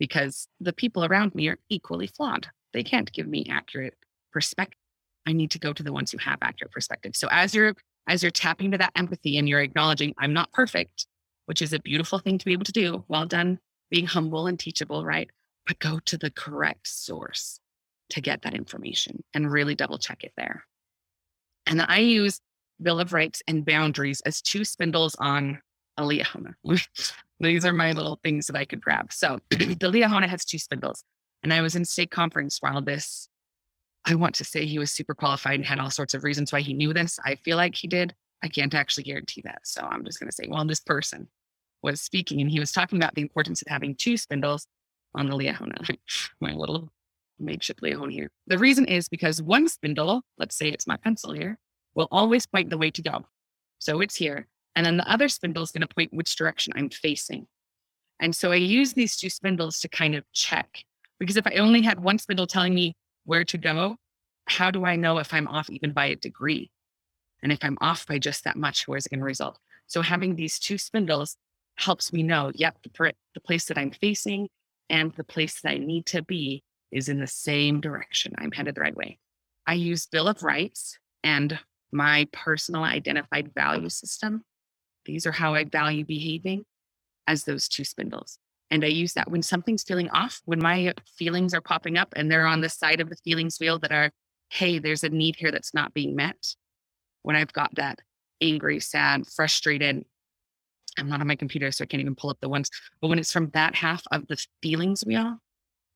[0.00, 2.48] because the people around me are equally flawed.
[2.72, 3.94] They can't give me accurate
[4.32, 4.76] perspective.
[5.28, 7.14] I need to go to the ones who have accurate perspective.
[7.14, 7.76] So as you're
[8.08, 11.06] as you're tapping to that empathy and you're acknowledging I'm not perfect,
[11.46, 13.04] which is a beautiful thing to be able to do.
[13.08, 13.58] Well done
[13.90, 15.30] being humble and teachable, right?
[15.66, 17.60] But go to the correct source
[18.10, 20.64] to get that information and really double check it there.
[21.66, 22.40] And I use
[22.82, 25.60] Bill of Rights and boundaries as two spindles on
[25.96, 26.54] a Liahona.
[27.40, 29.12] These are my little things that I could grab.
[29.12, 31.04] So the Liahona has two spindles.
[31.42, 33.28] And I was in state conference while this,
[34.04, 36.60] I want to say he was super qualified and had all sorts of reasons why
[36.60, 37.18] he knew this.
[37.24, 38.14] I feel like he did.
[38.42, 39.60] I can't actually guarantee that.
[39.64, 41.28] So I'm just going to say, well, this person
[41.82, 44.66] was speaking and he was talking about the importance of having two spindles
[45.14, 45.96] on the Liahona,
[46.40, 46.90] my little
[47.38, 48.30] makeshift Liahona here.
[48.46, 51.58] The reason is because one spindle, let's say it's my pencil here,
[51.94, 53.26] will always point the way to go.
[53.78, 54.46] So it's here.
[54.76, 57.46] And then the other spindle is going to point which direction I'm facing.
[58.20, 60.84] And so I use these two spindles to kind of check
[61.18, 63.96] because if I only had one spindle telling me where to go,
[64.46, 66.70] how do I know if I'm off even by a degree?
[67.42, 69.58] And if I'm off by just that much, where's it going to result?
[69.86, 71.36] So having these two spindles
[71.76, 74.48] helps me know, yep, the, the place that I'm facing
[74.88, 78.34] and the place that I need to be is in the same direction.
[78.38, 79.18] I'm headed the right way.
[79.66, 81.58] I use Bill of Rights and
[81.92, 84.42] my personal identified value system.
[85.06, 86.64] These are how I value behaving
[87.26, 88.38] as those two spindles.
[88.70, 92.30] And I use that when something's feeling off, when my feelings are popping up and
[92.30, 94.10] they're on the side of the feelings wheel that are,
[94.50, 96.54] hey, there's a need here that's not being met.
[97.22, 97.98] When I've got that
[98.40, 100.04] angry, sad, frustrated,
[100.98, 102.70] I'm not on my computer, so I can't even pull up the ones.
[103.00, 105.38] But when it's from that half of the feelings wheel,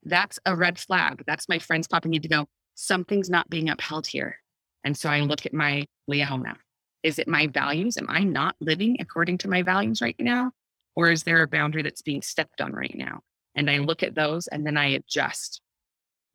[0.02, 1.22] that's a red flag.
[1.26, 4.38] That's my friends popping in to go, something's not being upheld here.
[4.84, 6.56] And so I look at my Liahona.
[7.02, 7.96] Is it my values?
[7.96, 10.52] Am I not living according to my values right now?
[10.96, 13.20] Or is there a boundary that's being stepped on right now?
[13.54, 15.60] And I look at those and then I adjust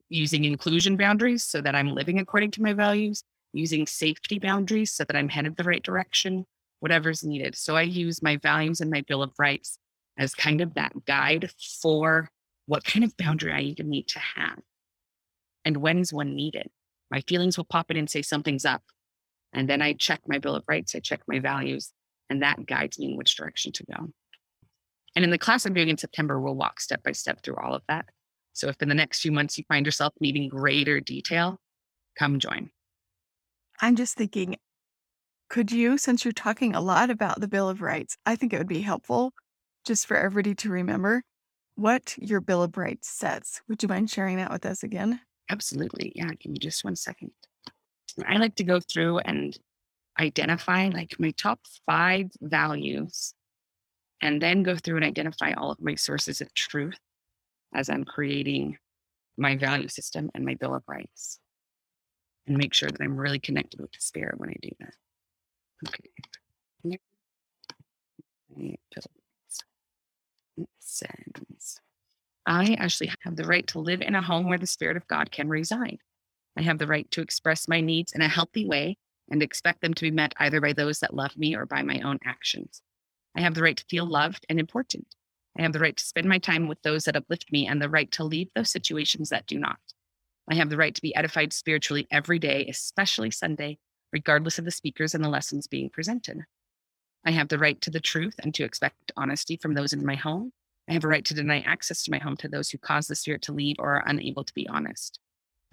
[0.10, 5.04] using inclusion boundaries so that I'm living according to my values, using safety boundaries so
[5.04, 6.46] that I'm headed the right direction,
[6.80, 7.56] whatever's needed.
[7.56, 9.78] So I use my values and my Bill of Rights
[10.18, 12.30] as kind of that guide for
[12.66, 14.60] what kind of boundary I even need to have
[15.66, 16.70] and when is one needed.
[17.12, 18.84] My feelings will pop in and say something's up.
[19.54, 21.92] And then I check my Bill of Rights, I check my values,
[22.30, 24.10] and that guides me in which direction to go.
[25.16, 27.74] And in the class I'm doing in September, we'll walk step by step through all
[27.74, 28.06] of that.
[28.54, 31.60] So if in the next few months you find yourself needing greater detail,
[32.18, 32.70] come join.
[33.82, 34.58] I'm just thinking,
[35.50, 38.58] could you, since you're talking a lot about the Bill of Rights, I think it
[38.58, 39.34] would be helpful
[39.86, 41.24] just for everybody to remember
[41.76, 43.62] what your Bill of Rights says.
[43.68, 45.22] Would you mind sharing that with us again?
[45.50, 46.12] Absolutely.
[46.14, 46.30] Yeah.
[46.40, 47.32] Give me just one second.
[48.28, 49.58] I like to go through and
[50.20, 53.34] identify like my top five values
[54.22, 57.00] and then go through and identify all of my sources of truth
[57.74, 58.78] as I'm creating
[59.38, 61.40] my value system and my Bill of Rights
[62.48, 64.94] and make sure that I'm really connected with the spirit when I do that.
[65.88, 66.10] Okay.
[70.80, 71.80] Says,
[72.46, 75.32] I actually have the right to live in a home where the Spirit of God
[75.32, 76.00] can reside.
[76.58, 78.98] I have the right to express my needs in a healthy way
[79.30, 82.02] and expect them to be met either by those that love me or by my
[82.02, 82.82] own actions.
[83.36, 85.16] I have the right to feel loved and important.
[85.58, 87.90] I have the right to spend my time with those that uplift me and the
[87.90, 89.80] right to leave those situations that do not.
[90.50, 93.78] I have the right to be edified spiritually every day, especially Sunday,
[94.12, 96.40] regardless of the speakers and the lessons being presented.
[97.26, 100.16] I have the right to the truth and to expect honesty from those in my
[100.16, 100.54] home.
[100.90, 103.16] I have a right to deny access to my home to those who cause the
[103.16, 105.20] Spirit to leave or are unable to be honest.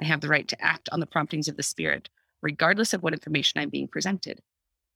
[0.01, 2.11] I have the right to act on the promptings of the Spirit,
[2.42, 4.40] regardless of what information I'm being presented.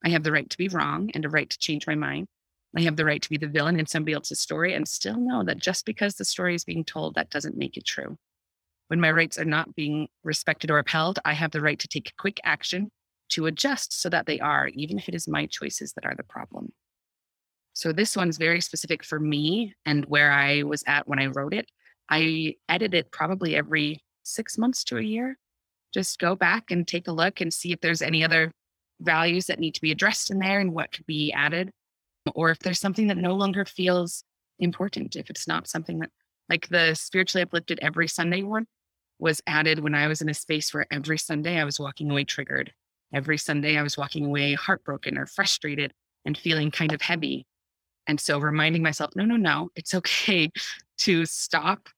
[0.05, 2.27] I have the right to be wrong and a right to change my mind.
[2.77, 5.43] I have the right to be the villain in somebody else's story and still know
[5.45, 8.17] that just because the story is being told, that doesn't make it true.
[8.89, 12.13] When my rights are not being respected or upheld, I have the right to take
[12.17, 12.91] quick action
[13.31, 16.25] to adjust so that they are, even if it is my choices that are the
[16.25, 16.73] problem.
[17.73, 21.55] So this one's very specific for me and where I was at when I wrote
[21.55, 21.71] it.
[22.09, 25.39] I edit it probably every six months to a year.
[25.95, 28.53] Just go back and take a look and see if there's any other
[29.01, 31.71] values that need to be addressed in there and what could be added.
[32.35, 34.25] Or if there's something that no longer feels
[34.59, 36.11] important, if it's not something that,
[36.49, 38.67] like the spiritually uplifted every Sunday one
[39.19, 42.25] was added when I was in a space where every Sunday I was walking away
[42.25, 42.73] triggered.
[43.13, 45.93] Every Sunday I was walking away heartbroken or frustrated
[46.25, 47.47] and feeling kind of heavy.
[48.07, 50.51] And so reminding myself, no, no, no, it's okay
[50.99, 51.89] to stop,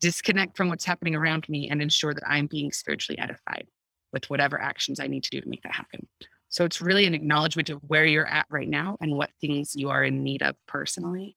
[0.00, 3.66] disconnect from what's happening around me and ensure that I'm being spiritually edified
[4.12, 6.06] with whatever actions I need to do to make that happen.
[6.48, 9.90] So it's really an acknowledgement of where you're at right now and what things you
[9.90, 11.36] are in need of personally.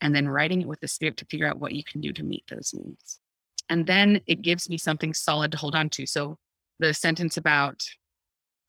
[0.00, 2.22] And then writing it with the spirit to figure out what you can do to
[2.22, 3.20] meet those needs.
[3.68, 6.06] And then it gives me something solid to hold on to.
[6.06, 6.38] So
[6.78, 7.82] the sentence about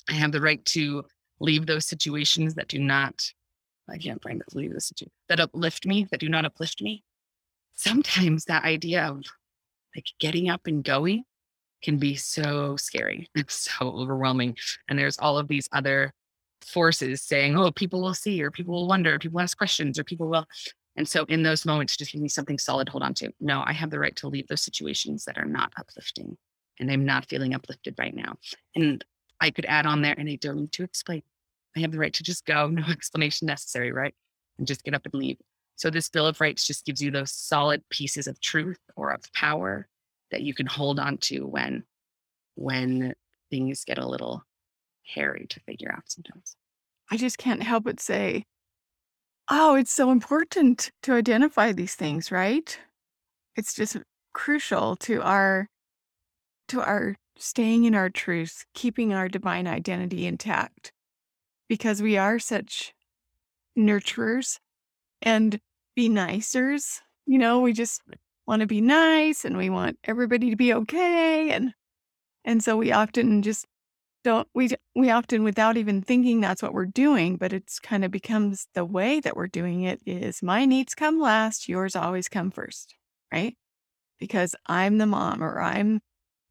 [0.10, 1.06] I have the right to
[1.40, 3.32] leave those situations that do not,
[3.90, 7.04] I can't find that leave the situation that uplift me, that do not uplift me.
[7.76, 9.24] Sometimes that idea of
[9.96, 11.24] like getting up and going
[11.82, 14.58] can be so scary and so overwhelming.
[14.88, 16.14] And there's all of these other
[16.66, 20.04] forces saying, oh, people will see, or people will wonder, or people ask questions, or
[20.04, 20.46] people will.
[20.96, 23.32] And so in those moments, just give me something solid to hold on to.
[23.40, 26.38] No, I have the right to leave those situations that are not uplifting.
[26.80, 28.36] And I'm not feeling uplifted right now.
[28.76, 29.04] And
[29.40, 31.24] I could add on there, and I don't need to explain.
[31.76, 34.14] I have the right to just go, no explanation necessary, right?
[34.58, 35.38] And just get up and leave.
[35.78, 39.24] So this Bill of Rights just gives you those solid pieces of truth or of
[39.34, 39.88] power
[40.32, 41.84] that you can hold on to when
[42.56, 43.14] when
[43.50, 44.44] things get a little
[45.04, 46.56] hairy to figure out sometimes.
[47.12, 48.46] I just can't help but say,
[49.50, 52.78] oh, it's so important to identify these things, right?
[53.56, 53.98] It's just
[54.34, 55.68] crucial to our
[56.68, 60.92] to our staying in our truth, keeping our divine identity intact
[61.68, 62.94] because we are such
[63.78, 64.60] nurturers
[65.22, 65.60] and
[65.96, 67.00] be nicers.
[67.26, 68.02] You know, we just
[68.50, 71.72] want to be nice and we want everybody to be okay and
[72.44, 73.68] and so we often just
[74.24, 78.10] don't we we often without even thinking that's what we're doing but it's kind of
[78.10, 82.50] becomes the way that we're doing it is my needs come last yours always come
[82.50, 82.96] first
[83.32, 83.56] right?
[84.20, 86.02] Because i'm the mom or i'm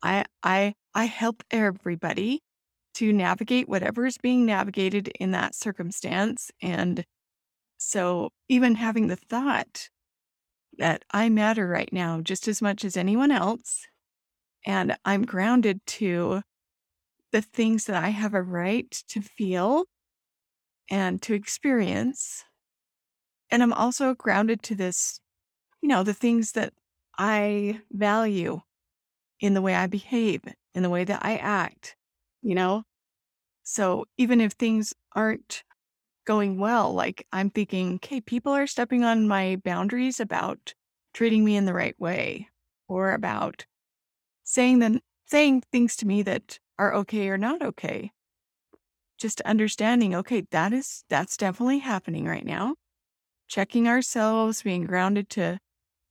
[0.01, 2.41] i i i help everybody
[2.95, 7.05] to navigate whatever is being navigated in that circumstance and
[7.77, 9.89] so even having the thought
[10.79, 13.87] that I matter right now just as much as anyone else.
[14.67, 16.43] And I'm grounded to
[17.33, 19.85] the things that I have a right to feel
[20.91, 22.45] and to experience.
[23.51, 25.21] And I'm also grounded to this,
[25.81, 26.73] you know, the things that
[27.19, 28.61] I value
[29.41, 30.43] in the way I behave,
[30.75, 31.97] in the way that I act,
[32.43, 32.85] you know?
[33.62, 35.62] So even if things aren't
[36.29, 36.93] going well.
[36.93, 40.75] Like I'm thinking, okay, people are stepping on my boundaries about
[41.14, 42.49] treating me in the right way
[42.87, 43.64] or about
[44.45, 48.12] saying them saying things to me that are okay or not okay.
[49.17, 52.75] Just understanding, okay, that is that's definitely happening right now.
[53.49, 55.59] Checking ourselves, being grounded to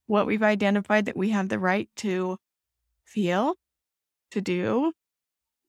[0.08, 2.38] what we've identified that we have the right to
[3.06, 3.53] feel,
[4.32, 4.93] to do,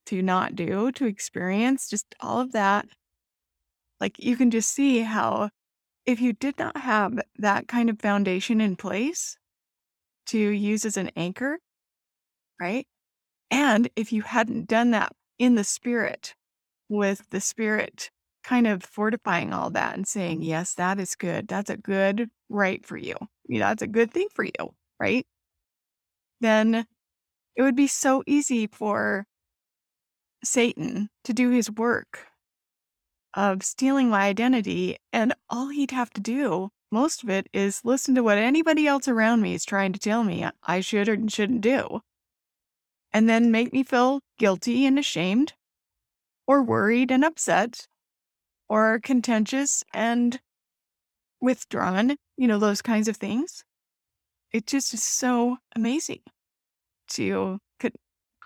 [0.06, 2.86] to not do, to experience, just all of that
[4.00, 5.50] like you can just see how
[6.06, 9.36] if you did not have that kind of foundation in place
[10.26, 11.58] to use as an anchor,
[12.60, 12.86] right?
[13.50, 16.34] And if you hadn't done that in the spirit,
[16.88, 18.10] with the spirit
[18.44, 21.48] kind of fortifying all that and saying, yes, that is good.
[21.48, 23.14] That's a good right for you.
[23.46, 25.26] you know, that's a good thing for you, right?
[26.40, 26.86] Then
[27.56, 29.26] it would be so easy for
[30.44, 32.27] Satan to do his work
[33.38, 34.98] of stealing my identity.
[35.12, 39.06] And all he'd have to do, most of it, is listen to what anybody else
[39.06, 42.00] around me is trying to tell me I should or shouldn't do.
[43.12, 45.52] And then make me feel guilty and ashamed,
[46.48, 47.86] or worried and upset,
[48.68, 50.40] or contentious and
[51.40, 53.64] withdrawn, you know, those kinds of things.
[54.52, 56.22] It just is so amazing
[57.10, 57.60] to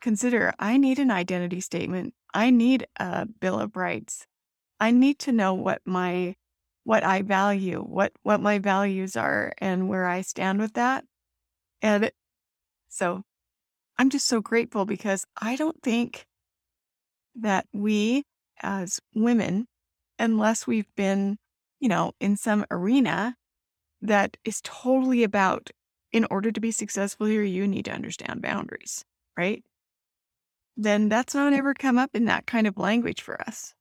[0.02, 2.12] consider I need an identity statement.
[2.34, 4.26] I need a Bill of Rights.
[4.82, 6.34] I need to know what my
[6.82, 11.04] what I value, what what my values are and where I stand with that.
[11.80, 12.10] And
[12.88, 13.22] so
[13.96, 16.26] I'm just so grateful because I don't think
[17.36, 18.24] that we
[18.60, 19.68] as women
[20.18, 21.38] unless we've been,
[21.78, 23.36] you know, in some arena
[24.00, 25.70] that is totally about
[26.10, 29.04] in order to be successful here you need to understand boundaries,
[29.36, 29.62] right?
[30.76, 33.74] Then that's not ever come up in that kind of language for us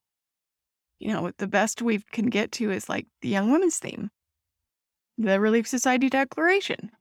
[1.01, 4.11] you know, the best we can get to is like the Young Women's Theme,
[5.17, 6.91] the Relief Society Declaration.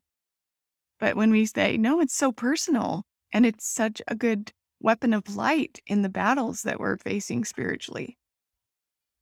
[0.99, 5.37] But when we say, no, it's so personal and it's such a good weapon of
[5.37, 8.17] light in the battles that we're facing spiritually.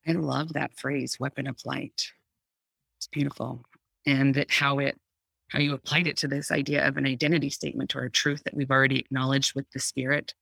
[0.07, 2.12] I love that phrase, weapon of light.
[2.99, 3.64] It's beautiful.
[4.07, 4.97] And how it
[5.49, 8.55] how you applied it to this idea of an identity statement or a truth that
[8.55, 10.35] we've already acknowledged with the spirit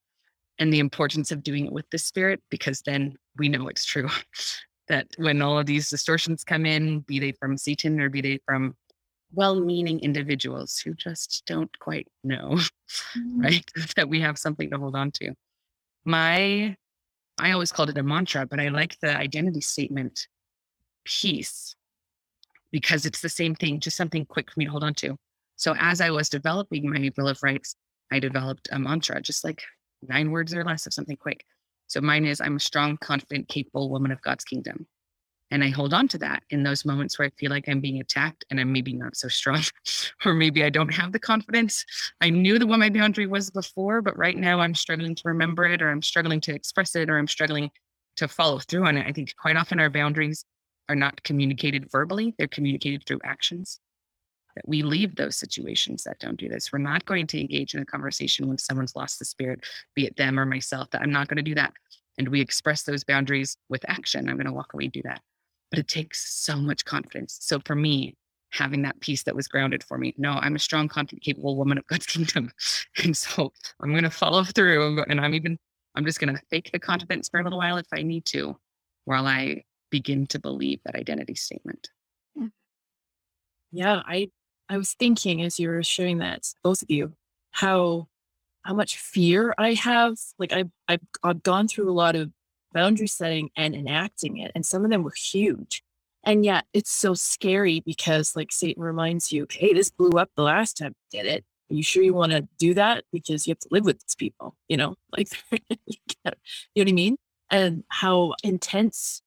[0.59, 4.09] and the importance of doing it with the spirit because then we know it's true
[4.89, 8.39] that when all of these distortions come in be they from satan or be they
[8.45, 8.74] from
[9.32, 12.51] well-meaning individuals who just don't quite know
[13.16, 13.41] mm-hmm.
[13.41, 15.32] right that we have something to hold on to
[16.05, 16.76] my
[17.39, 20.26] I always called it a mantra, but I like the identity statement
[21.05, 21.74] piece
[22.72, 25.16] because it's the same thing, just something quick for me to hold on to.
[25.57, 27.76] So as I was developing my Bill of Rights,
[28.11, 29.62] I developed a mantra, just like
[30.03, 31.45] nine words or less of something quick.
[31.87, 34.87] So mine is I'm a strong, confident, capable woman of God's kingdom.
[35.51, 38.01] And I hold on to that in those moments where I feel like I'm being
[38.01, 39.62] attacked and I'm maybe not so strong,
[40.24, 41.84] or maybe I don't have the confidence.
[42.20, 45.64] I knew the what my boundary was before, but right now I'm struggling to remember
[45.64, 47.70] it, or I'm struggling to express it, or I'm struggling
[48.16, 49.07] to follow through on it.
[49.07, 50.45] I think quite often our boundaries
[50.89, 53.78] are not communicated verbally, they're communicated through actions.
[54.57, 56.72] That we leave those situations that don't do this.
[56.72, 59.61] We're not going to engage in a conversation when someone's lost the spirit,
[59.94, 61.72] be it them or myself, that I'm not going to do that.
[62.18, 64.28] And we express those boundaries with action.
[64.28, 65.20] I'm going to walk away and do that
[65.70, 67.38] but it takes so much confidence.
[67.40, 68.16] So for me,
[68.50, 71.78] having that piece that was grounded for me, no, I'm a strong, confident, capable woman
[71.78, 72.52] of God's kingdom.
[73.02, 75.04] And so I'm going to follow through.
[75.09, 75.59] And I'm even,
[75.94, 78.57] I'm just going to fake the confidence for a little while if I need to,
[79.04, 81.90] while I begin to believe that identity statement.
[82.36, 82.46] Hmm.
[83.72, 84.30] Yeah, I
[84.69, 87.14] I was thinking as you were sharing that, both of you,
[87.53, 88.09] how
[88.62, 90.17] how much fear I have.
[90.39, 92.33] Like I've I've, I've gone through a lot of
[92.73, 94.53] boundary setting and enacting it.
[94.55, 95.83] And some of them were huge.
[96.25, 100.43] And yet it's so scary because like Satan reminds you, hey, this blew up the
[100.43, 101.45] last time you did it.
[101.71, 103.05] Are you sure you want to do that?
[103.12, 106.33] Because you have to live with these people, you know, like, you know
[106.75, 107.17] what I mean?
[107.51, 109.23] And how intense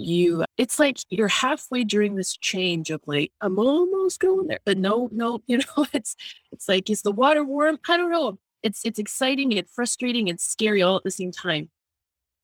[0.00, 4.78] you, it's like you're halfway during this change of like, I'm almost going there, but
[4.78, 6.16] no, no, you know, it's,
[6.52, 7.78] it's like, is the water warm?
[7.88, 8.38] I don't know.
[8.62, 11.70] It's, it's exciting and frustrating and scary all at the same time.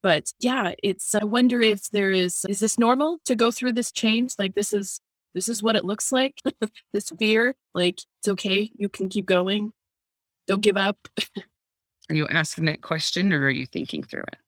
[0.02, 3.90] But yeah, it's, I wonder if there is, is this normal to go through this
[3.90, 4.34] change?
[4.38, 5.00] Like this is,
[5.34, 6.40] this is what it looks like.
[6.92, 8.70] this fear, like it's okay.
[8.76, 9.72] You can keep going.
[10.46, 11.08] Don't give up.
[12.08, 14.38] are you asking that question or are you thinking through it?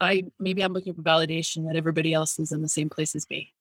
[0.00, 3.28] I, maybe I'm looking for validation that everybody else is in the same place as
[3.28, 3.52] me.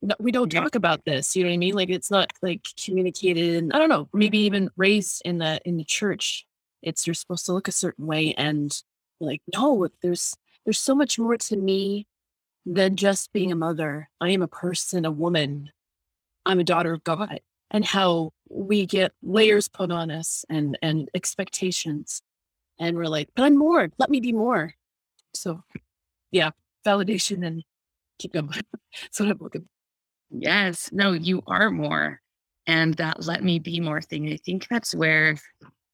[0.00, 1.34] No, we don't talk about this.
[1.34, 1.74] You know what I mean?
[1.74, 3.56] Like it's not like communicated.
[3.56, 6.46] And I don't know, maybe even raised in the in the church.
[6.82, 8.72] It's you're supposed to look a certain way, and
[9.20, 12.06] like no there's there's so much more to me
[12.66, 15.70] than just being a mother i am a person a woman
[16.46, 17.40] i'm a daughter of god
[17.70, 22.22] and how we get layers put on us and and expectations
[22.78, 24.74] and we're like but i'm more let me be more
[25.34, 25.62] so
[26.30, 26.50] yeah
[26.86, 27.62] validation and
[28.18, 28.48] keep going
[29.02, 29.68] that's what i'm looking
[30.30, 32.20] yes no you are more
[32.66, 35.36] and that let me be more thing i think that's where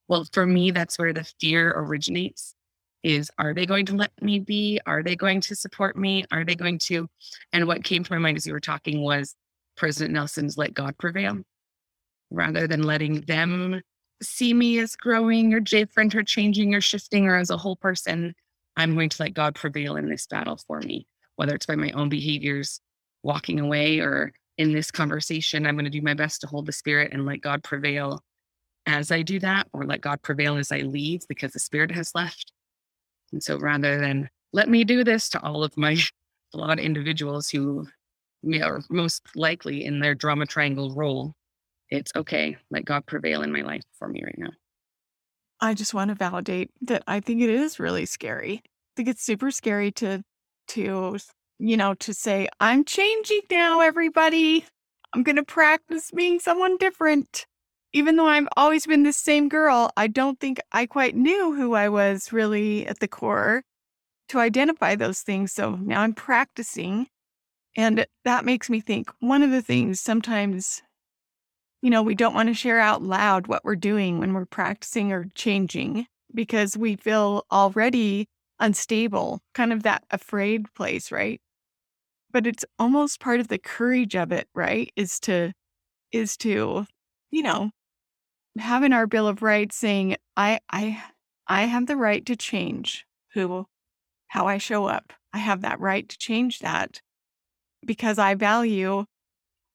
[0.09, 2.55] well for me that's where the fear originates
[3.05, 4.81] is are they going to let me be?
[4.87, 6.25] Are they going to support me?
[6.33, 7.07] Are they going to?
[7.53, 9.37] And what came to my mind as you were talking was
[9.77, 11.39] President Nelson's let God prevail
[12.31, 13.81] rather than letting them
[14.23, 18.35] see me as growing or different or changing or shifting or as a whole person.
[18.77, 21.07] I'm going to let God prevail in this battle for me,
[21.37, 22.81] whether it's by my own behaviors,
[23.23, 25.67] walking away, or in this conversation.
[25.67, 28.23] I'm going to do my best to hold the spirit and let God prevail
[28.87, 32.15] as I do that, or let God prevail as I leave because the spirit has
[32.15, 32.53] left.
[33.33, 35.97] And so rather than let me do this to all of my
[36.53, 37.87] flawed individuals who
[38.63, 41.35] are most likely in their drama triangle role,
[41.89, 42.57] it's okay.
[42.71, 44.51] Let God prevail in my life for me right now.
[45.65, 48.63] I just want to validate that I think it is really scary.
[48.65, 50.23] I think it's super scary to
[50.69, 51.19] to
[51.59, 54.65] you know to say I'm changing now everybody.
[55.13, 57.47] I'm going to practice being someone different
[57.95, 61.75] even though I've always been the same girl, I don't think I quite knew who
[61.75, 63.63] I was really at the core
[64.29, 65.53] to identify those things.
[65.53, 67.07] So now I'm practicing.
[67.77, 70.83] And that makes me think one of the things sometimes,
[71.85, 75.13] you know, we don't want to share out loud what we're doing when we're practicing
[75.13, 78.27] or changing because we feel already
[78.59, 81.43] unstable, kind of that afraid place, right?
[82.33, 84.91] But it's almost part of the courage of it, right?
[84.97, 85.53] Is to,
[86.11, 86.87] is to,
[87.31, 87.71] you know,
[88.59, 91.05] having our Bill of Rights saying, I, I,
[91.47, 93.05] I have the right to change
[93.35, 93.67] who,
[94.29, 95.13] how I show up.
[95.35, 97.03] I have that right to change that
[97.85, 99.05] because I value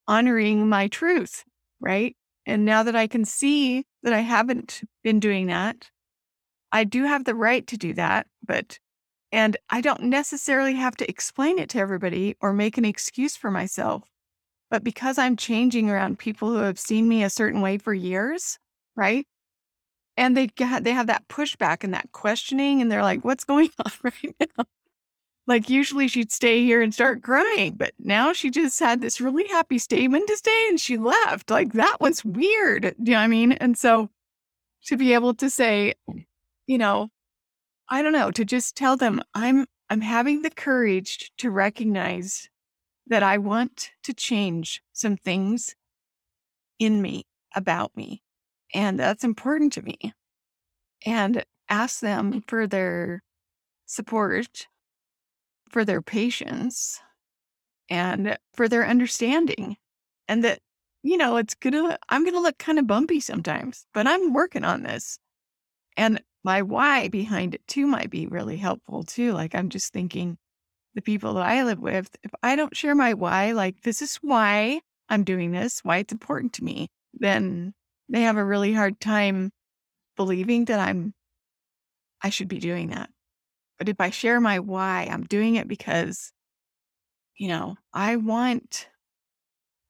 [0.07, 1.43] honoring my truth,
[1.80, 2.16] right?
[2.46, 5.90] And now that I can see that I haven't been doing that,
[6.72, 8.80] I do have the right to do that, but
[9.32, 13.52] and I don't necessarily have to explain it to everybody or make an excuse for
[13.52, 14.10] myself.
[14.72, 18.58] But because I'm changing around people who have seen me a certain way for years,
[18.96, 19.28] right?
[20.18, 23.70] And they get they have that pushback and that questioning, and they're like, "What's going
[23.86, 24.66] on right now?"
[25.50, 29.47] Like usually she'd stay here and start crying, but now she just had this really
[29.47, 31.50] happy statement to say and she left.
[31.50, 32.84] Like that was weird.
[32.84, 33.54] Do you know what I mean?
[33.54, 34.12] And so
[34.86, 35.95] to be able to say,
[36.68, 37.10] you know,
[37.89, 42.47] I don't know, to just tell them I'm I'm having the courage to recognize
[43.08, 45.76] that I want to change some things
[46.78, 47.24] in me
[47.56, 48.22] about me.
[48.76, 49.97] And that's important to me.
[51.08, 53.24] And ask them for their
[53.88, 54.68] support,
[55.70, 57.00] for their patience,
[57.90, 59.78] and for their understanding.
[60.28, 60.60] And that,
[61.04, 64.84] you know, it's gonna, I'm gonna look kind of bumpy sometimes, but I'm working on
[64.84, 65.20] this.
[65.98, 69.34] And my why behind it too might be really helpful too.
[69.34, 70.38] Like I'm just thinking
[70.96, 74.18] the people that I live with, if I don't share my why, like this is
[74.18, 77.74] why I'm doing this, why it's important to me, then
[78.08, 79.52] they have a really hard time
[80.16, 81.14] believing that I'm
[82.22, 83.10] I should be doing that.
[83.80, 86.32] But if I share my why, I'm doing it because
[87.40, 88.90] you know, I want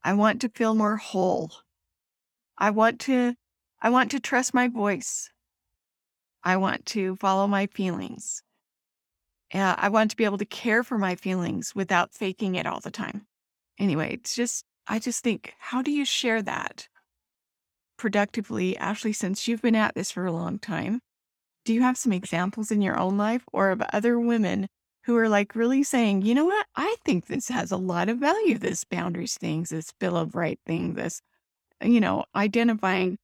[0.03, 1.51] I want to feel more whole.
[2.57, 3.33] I want to
[3.81, 5.29] I want to trust my voice.
[6.43, 8.43] I want to follow my feelings.
[9.53, 12.79] Uh, I want to be able to care for my feelings without faking it all
[12.79, 13.25] the time.
[13.79, 16.87] Anyway, it's just, I just think, how do you share that
[17.97, 18.77] productively?
[18.77, 21.01] Ashley, since you've been at this for a long time,
[21.69, 24.67] do you have some examples in your own life or of other women
[25.03, 26.65] who are like really saying, you know what?
[26.75, 30.59] I think this has a lot of value, this boundaries things, this Bill of Right
[30.65, 31.21] thing, this,
[31.79, 33.19] you know, identifying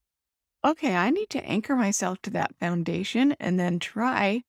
[0.63, 4.43] okay, I need to anchor myself to that foundation and then try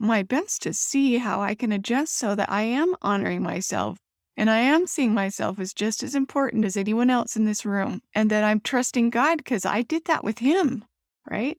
[0.00, 3.98] my best to see how I can adjust so that I am honoring myself
[4.36, 8.02] and I am seeing myself as just as important as anyone else in this room
[8.16, 10.84] and that I'm trusting God because I did that with Him,
[11.30, 11.56] right?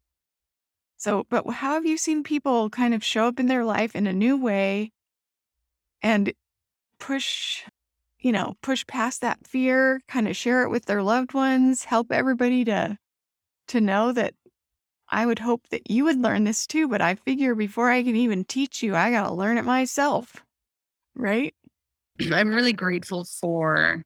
[0.98, 4.08] So, but how have you seen people kind of show up in their life in
[4.08, 4.92] a new way
[6.02, 6.34] and
[7.00, 7.64] push,
[8.20, 12.12] you know, push past that fear, kind of share it with their loved ones, help
[12.12, 12.98] everybody to
[13.68, 14.34] to know that
[15.10, 18.16] I would hope that you would learn this too, but I figure before I can
[18.16, 20.44] even teach you, I got to learn it myself.
[21.16, 21.54] Right?
[22.32, 24.02] I'm really grateful for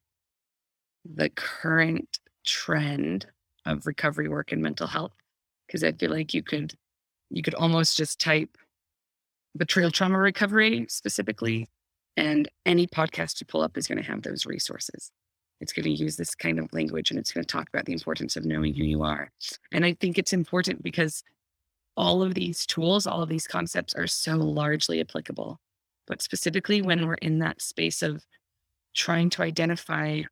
[1.04, 3.26] the current trend
[3.64, 5.12] of recovery work and mental health
[5.66, 6.74] because I feel like you could
[7.32, 8.56] you could almost just type
[9.56, 11.68] betrayal trauma recovery specifically
[12.16, 15.10] and any podcast you pull up is going to have those resources.
[15.60, 17.92] It's going to use this kind of language and it's going to talk about the
[17.92, 19.30] importance of knowing who you are.
[19.72, 21.22] And I think it's important because
[21.96, 25.58] all of these tools, all of these concepts are so largely applicable.
[26.06, 28.24] But specifically when we're in that space of
[28.94, 30.22] trying to identify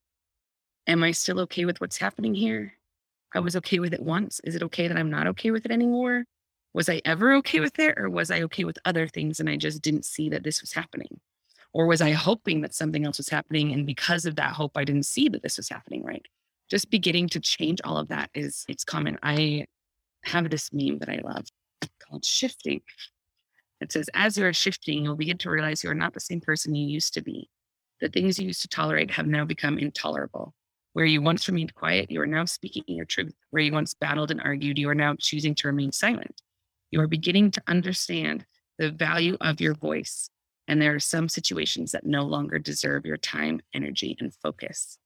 [0.86, 2.74] am I still okay with what's happening here?
[3.32, 4.40] I was okay with it once.
[4.42, 6.24] Is it okay that I'm not okay with it anymore?
[6.73, 7.95] Was I ever okay with it?
[7.97, 10.73] Or was I okay with other things and I just didn't see that this was
[10.73, 11.21] happening?
[11.73, 13.73] Or was I hoping that something else was happening?
[13.73, 16.25] And because of that hope, I didn't see that this was happening, right?
[16.68, 19.18] Just beginning to change all of that is it's common.
[19.23, 19.66] I
[20.25, 21.47] have this meme that I love
[22.11, 22.83] called shifting.
[23.81, 26.41] It says, as you are shifting, you'll begin to realize you are not the same
[26.41, 27.49] person you used to be.
[28.01, 30.55] The things you used to tolerate have now become intolerable.
[30.93, 33.35] Where you once remained quiet, you are now speaking your truth.
[33.51, 36.43] Where you once battled and argued, you are now choosing to remain silent.
[36.91, 38.47] You are beginning to understand
[38.78, 40.30] the value of your voice
[40.70, 44.99] and there are some situations that no longer deserve your time, energy, and focus.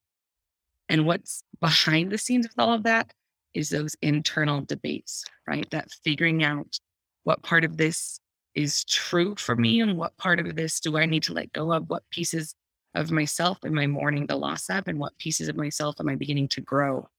[0.87, 3.11] And what's behind the scenes with all of that
[3.55, 5.67] is those internal debates, right?
[5.71, 6.77] That figuring out
[7.23, 8.19] what part of this
[8.53, 11.73] is true for me and what part of this do I need to let go
[11.73, 11.89] of?
[11.89, 12.53] What pieces
[12.93, 14.87] of myself am I mourning the loss of?
[14.87, 17.09] And what pieces of myself am I beginning to grow?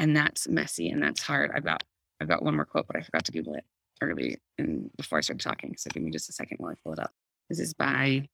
[0.00, 1.52] And that's messy and that's hard.
[1.54, 1.84] I've got
[2.20, 3.64] I've got one more quote, but I forgot to Google it
[4.00, 5.74] early and before I started talking.
[5.76, 7.12] So give me just a second while I pull it up.
[7.48, 8.28] This is by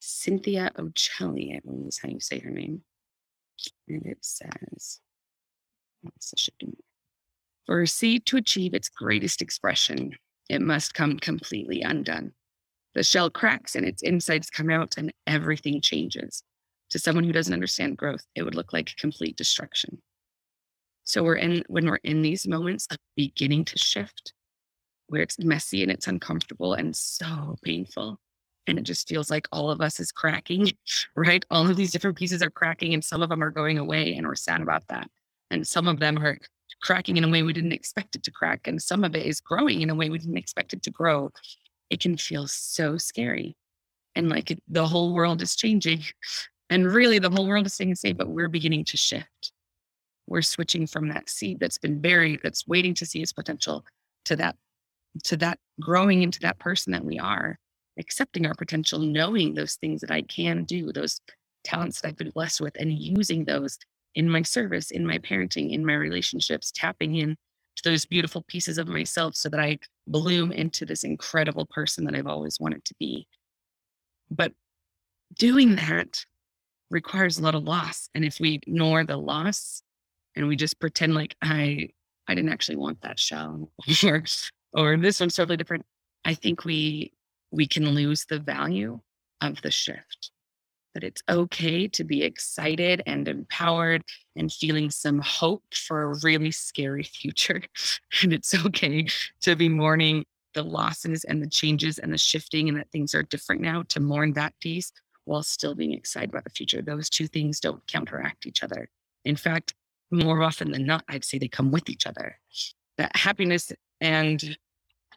[0.00, 2.82] Cynthia Occelli, I believe is how you say her name.
[3.88, 5.00] And it says,
[7.66, 10.16] for a seed to achieve its greatest expression,
[10.48, 12.32] it must come completely undone.
[12.94, 16.42] The shell cracks and its insides come out, and everything changes.
[16.90, 20.02] To someone who doesn't understand growth, it would look like complete destruction.
[21.04, 24.32] So we're in when we're in these moments of beginning to shift,
[25.10, 28.18] where it's messy and it's uncomfortable and so painful
[28.66, 30.72] and it just feels like all of us is cracking,
[31.16, 31.44] right?
[31.50, 34.26] All of these different pieces are cracking, and some of them are going away, and
[34.26, 35.10] we're sad about that.
[35.50, 36.38] And some of them are
[36.80, 39.40] cracking in a way we didn't expect it to crack, and some of it is
[39.40, 41.30] growing in a way we didn't expect it to grow.
[41.90, 43.56] It can feel so scary,
[44.14, 46.04] and like it, the whole world is changing,
[46.70, 49.52] and really the whole world is staying the same, but we're beginning to shift.
[50.28, 53.84] We're switching from that seed that's been buried, that's waiting to see its potential,
[54.26, 54.54] to that
[55.24, 57.58] to that growing into that person that we are
[57.98, 61.20] accepting our potential, knowing those things that I can do, those
[61.64, 63.78] talents that I've been blessed with, and using those
[64.14, 67.36] in my service, in my parenting, in my relationships, tapping in
[67.84, 72.26] those beautiful pieces of myself so that I bloom into this incredible person that I've
[72.26, 73.26] always wanted to be.
[74.30, 74.52] But
[75.38, 76.24] doing that
[76.90, 78.08] requires a lot of loss.
[78.14, 79.82] And if we ignore the loss
[80.36, 81.90] and we just pretend like I
[82.28, 83.84] I didn't actually want that shell or
[84.72, 85.84] or this one's totally different,
[86.24, 87.12] I think we
[87.50, 89.00] we can lose the value
[89.40, 90.30] of the shift.
[90.94, 94.02] That it's okay to be excited and empowered
[94.36, 97.62] and feeling some hope for a really scary future.
[98.22, 99.06] and it's okay
[99.42, 103.22] to be mourning the losses and the changes and the shifting and that things are
[103.22, 104.92] different now to mourn that piece
[105.24, 106.82] while still being excited about the future.
[106.82, 108.88] Those two things don't counteract each other.
[109.24, 109.74] In fact,
[110.10, 112.36] more often than not, I'd say they come with each other.
[113.00, 113.72] That happiness
[114.02, 114.58] and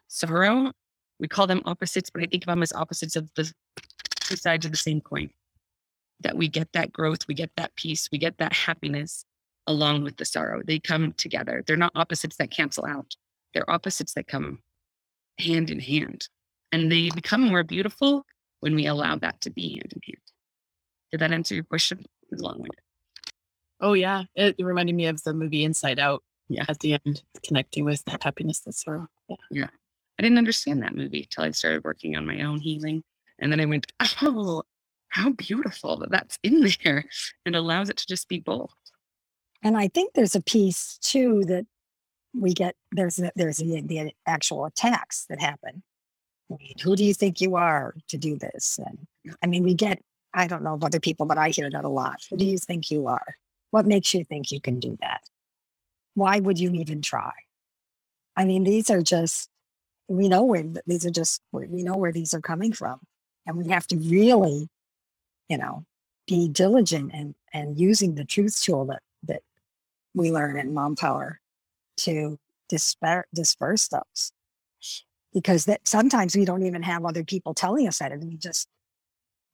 [0.08, 0.72] sorrow,
[1.20, 3.52] we call them opposites, but I think of them as opposites of the
[4.20, 5.28] two sides of the same coin.
[6.20, 9.26] That we get that growth, we get that peace, we get that happiness
[9.66, 10.62] along with the sorrow.
[10.64, 11.62] They come together.
[11.66, 13.16] They're not opposites that cancel out,
[13.52, 14.60] they're opposites that come
[15.38, 16.30] hand in hand.
[16.72, 18.24] And they become more beautiful
[18.60, 20.22] when we allow that to be hand in hand.
[21.12, 21.98] Did that answer your question?
[22.00, 22.80] It was long winded.
[23.78, 26.22] Oh yeah, it reminded me of the movie Inside Out.
[26.48, 26.64] Yeah.
[26.68, 29.08] at the end, connecting with that happiness and sorrow.
[29.50, 29.68] Yeah.
[30.18, 33.02] I didn't understand that movie till I started working on my own healing.
[33.38, 33.90] And then I went,
[34.22, 34.62] oh,
[35.08, 37.04] how beautiful that that's in there
[37.46, 38.74] and allows it to just be both.
[39.62, 41.66] And I think there's a piece too that
[42.34, 42.76] we get.
[42.92, 45.82] There's a, there's the, the actual attacks that happen.
[46.50, 48.78] I mean, who do you think you are to do this?
[48.84, 49.06] And
[49.42, 50.02] I mean, we get.
[50.36, 52.16] I don't know of other people, but I hear that a lot.
[52.28, 53.36] Who do you think you are?
[53.70, 55.22] What makes you think you can do that?
[56.14, 57.32] Why would you even try?
[58.36, 59.48] I mean, these are just.
[60.06, 61.40] We know where these are just.
[61.52, 63.00] We know where these are coming from,
[63.46, 64.68] and we have to really,
[65.48, 65.84] you know,
[66.26, 69.42] be diligent and and using the truth tool that that
[70.14, 71.40] we learn in mom power
[71.96, 72.38] to
[72.72, 74.32] disper- disperse those
[75.32, 78.68] because that sometimes we don't even have other people telling us that and we just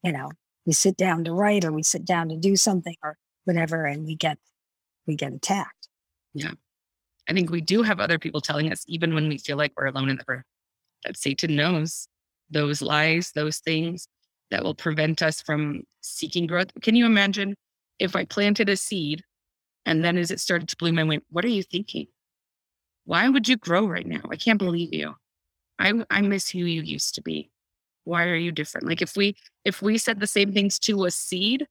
[0.03, 0.31] you know
[0.67, 4.05] we sit down to write or we sit down to do something or whatever and
[4.05, 4.39] we get
[5.07, 5.80] we get attacked
[7.29, 9.87] I think we do have other people telling us, even when we feel like we're
[9.87, 10.45] alone in the earth,
[11.05, 12.09] that Satan knows
[12.51, 14.09] those lies, those things
[14.51, 16.69] that will prevent us from seeking growth.
[16.83, 17.55] Can you imagine
[17.99, 19.23] if I planted a seed
[19.87, 22.07] and then as it started to bloom, I went, What are you thinking?
[23.05, 24.23] Why would you grow right now?
[24.31, 25.15] I can't believe you.
[25.79, 27.51] I, I miss who you used to be.
[28.05, 28.87] Why are you different?
[28.87, 31.67] Like if we if we said the same things to a seed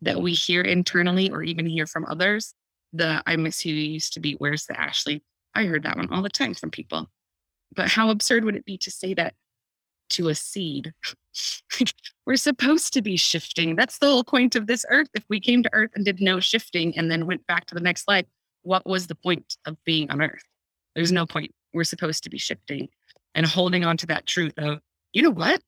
[0.00, 2.54] that we hear internally or even hear from others,
[2.92, 4.34] the I miss who you used to be.
[4.34, 5.22] Where's the Ashley?
[5.54, 7.08] I heard that one all the time from people.
[7.74, 9.34] But how absurd would it be to say that
[10.10, 10.92] to a seed?
[12.26, 13.76] We're supposed to be shifting.
[13.76, 15.08] That's the whole point of this earth.
[15.14, 17.80] If we came to earth and did no shifting and then went back to the
[17.80, 18.26] next life,
[18.62, 20.44] what was the point of being on earth?
[20.94, 21.52] There's no point.
[21.72, 22.88] We're supposed to be shifting
[23.34, 24.80] and holding on to that truth of,
[25.12, 25.62] you know what?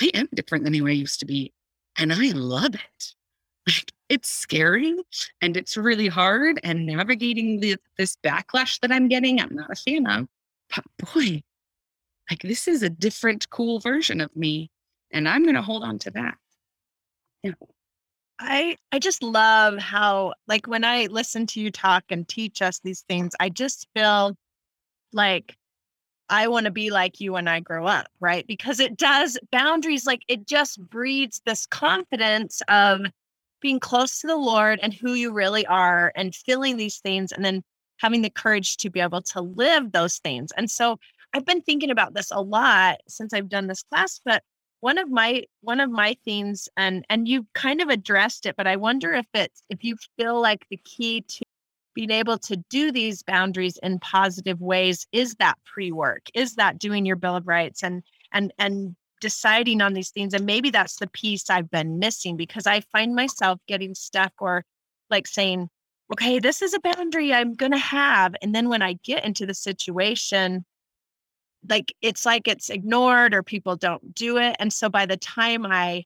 [0.00, 1.52] I am different than who I used to be.
[1.96, 3.14] And I love it.
[3.66, 4.96] Like, it's scary
[5.40, 9.76] and it's really hard and navigating the, this backlash that I'm getting, I'm not a
[9.76, 10.26] fan of.
[10.74, 10.84] But
[11.14, 11.42] boy,
[12.30, 14.70] like this is a different, cool version of me.
[15.10, 16.36] And I'm going to hold on to that.
[17.42, 17.52] Yeah
[18.38, 22.80] i I just love how like when I listen to you talk and teach us
[22.80, 24.36] these things, I just feel
[25.12, 25.56] like
[26.28, 28.46] I want to be like you when I grow up, right?
[28.46, 33.02] Because it does boundaries like it just breeds this confidence of
[33.64, 37.42] being close to the Lord and who you really are and feeling these things and
[37.42, 37.62] then
[37.96, 40.52] having the courage to be able to live those things.
[40.54, 40.98] And so
[41.32, 44.42] I've been thinking about this a lot since I've done this class, but
[44.80, 48.66] one of my one of my themes and and you kind of addressed it, but
[48.66, 51.44] I wonder if it's if you feel like the key to
[51.94, 57.06] being able to do these boundaries in positive ways is that pre-work, is that doing
[57.06, 58.94] your bill of rights and and and
[59.24, 63.14] deciding on these things and maybe that's the piece i've been missing because i find
[63.14, 64.62] myself getting stuck or
[65.08, 65.66] like saying
[66.12, 69.46] okay this is a boundary i'm going to have and then when i get into
[69.46, 70.62] the situation
[71.70, 75.64] like it's like it's ignored or people don't do it and so by the time
[75.64, 76.04] i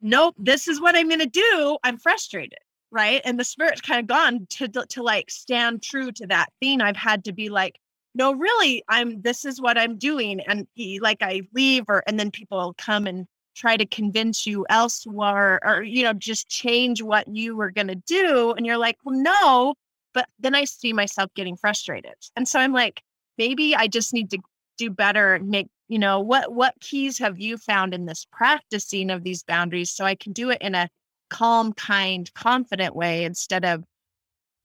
[0.00, 2.58] nope this is what i'm going to do i'm frustrated
[2.90, 3.20] right?
[3.24, 6.80] And the spirit's kind of gone to to like stand true to that thing.
[6.80, 7.78] I've had to be like
[8.14, 12.18] no really i'm this is what i'm doing and he, like i leave or and
[12.18, 17.26] then people come and try to convince you elsewhere or you know just change what
[17.28, 19.74] you were going to do and you're like well no
[20.14, 23.02] but then i see myself getting frustrated and so i'm like
[23.36, 24.38] maybe i just need to
[24.76, 29.10] do better and make you know what what keys have you found in this practicing
[29.10, 30.88] of these boundaries so i can do it in a
[31.28, 33.84] calm kind confident way instead of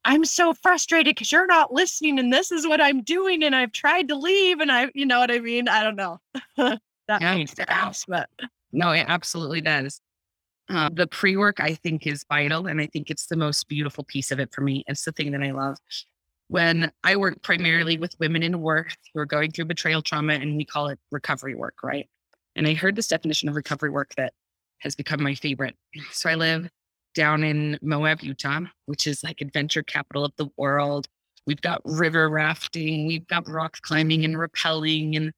[0.06, 3.72] I'm so frustrated because you're not listening and this is what I'm doing and I've
[3.72, 5.68] tried to leave and I, you know what I mean?
[5.70, 6.20] I don't know.
[6.58, 6.82] that
[7.22, 8.30] Yeah, makes sense, but
[8.72, 10.02] No, it absolutely does.
[10.70, 12.68] Uh, the pre work, I think, is vital.
[12.68, 14.84] And I think it's the most beautiful piece of it for me.
[14.88, 15.78] It's the thing that I love.
[16.48, 20.56] When I work primarily with women in work who are going through betrayal trauma, and
[20.58, 22.08] we call it recovery work, right?
[22.56, 24.34] And I heard this definition of recovery work that
[24.80, 25.76] has become my favorite.
[26.12, 26.70] So I live
[27.14, 31.08] down in Moab, Utah, which is like adventure capital of the world.
[31.46, 35.32] We've got river rafting, we've got rock climbing and rappelling and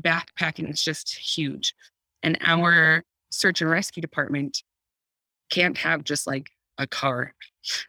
[0.00, 0.68] backpacking.
[0.68, 1.74] It's just huge.
[2.22, 4.62] And our search and rescue department
[5.50, 7.32] can't have just like a car.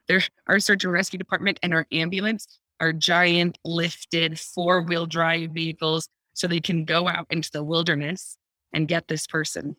[0.07, 5.51] There, our search and rescue department and our ambulance are giant lifted four wheel drive
[5.51, 8.37] vehicles so they can go out into the wilderness
[8.73, 9.75] and get this person.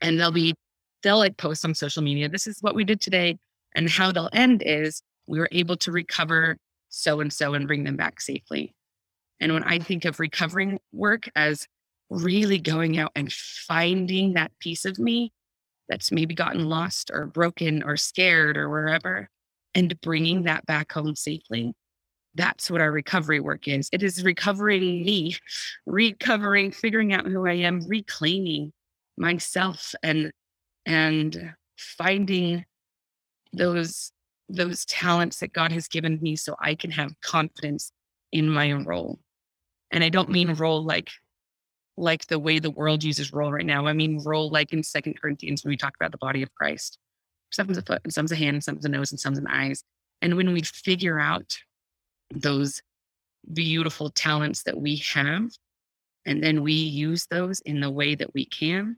[0.00, 0.54] And they'll be,
[1.02, 3.38] they'll like post on social media, this is what we did today.
[3.74, 6.58] And how they'll end is we were able to recover
[6.90, 8.74] so and so and bring them back safely.
[9.40, 11.66] And when I think of recovering work as
[12.10, 15.32] really going out and finding that piece of me
[15.88, 19.28] that's maybe gotten lost or broken or scared or wherever,
[19.74, 21.74] and bringing that back home safely.
[22.34, 23.88] That's what our recovery work is.
[23.92, 25.36] It is recovering me,
[25.86, 28.72] recovering, figuring out who I am, reclaiming
[29.16, 30.32] myself and
[30.86, 32.64] and finding
[33.52, 34.12] those
[34.48, 37.92] those talents that God has given me so I can have confidence
[38.32, 39.18] in my role.
[39.90, 41.10] And I don't mean role like
[41.96, 43.86] like the way the world uses role right now.
[43.86, 46.98] I mean role like in Second Corinthians when we talk about the body of Christ.
[47.50, 49.84] Some's a foot and some's a hand, and some's a nose, and some's an eyes.
[50.22, 51.58] And when we figure out
[52.34, 52.80] those
[53.52, 55.50] beautiful talents that we have,
[56.24, 58.96] and then we use those in the way that we can,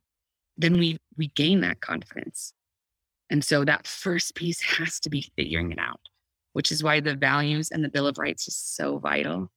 [0.56, 2.52] then we we gain that confidence.
[3.30, 6.00] And so that first piece has to be figuring it out,
[6.52, 9.50] which is why the values and the Bill of Rights is so vital.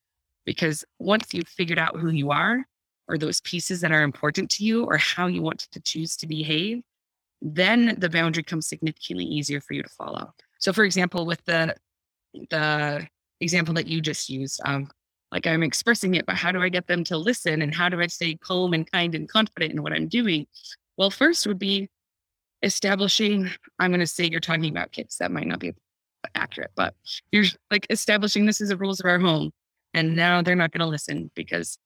[0.46, 2.66] Because once you've figured out who you are,
[3.10, 6.28] or those pieces that are important to you, or how you want to choose to
[6.28, 6.82] behave,
[7.42, 10.34] then the boundary comes significantly easier for you to follow.
[10.60, 11.76] So, for example, with the
[12.50, 13.08] the
[13.42, 14.90] example that you just used, um,
[15.32, 18.00] like I'm expressing it, but how do I get them to listen, and how do
[18.00, 20.48] I stay calm and kind and confident in what I'm doing?
[20.98, 21.90] Well, first would be
[22.64, 23.50] establishing.
[23.80, 25.18] I'm going to say you're talking about kids.
[25.18, 25.74] That might not be
[26.36, 26.96] accurate, but
[27.32, 29.52] you're like establishing this is the rules of our home,
[29.94, 31.78] and now they're not going to listen because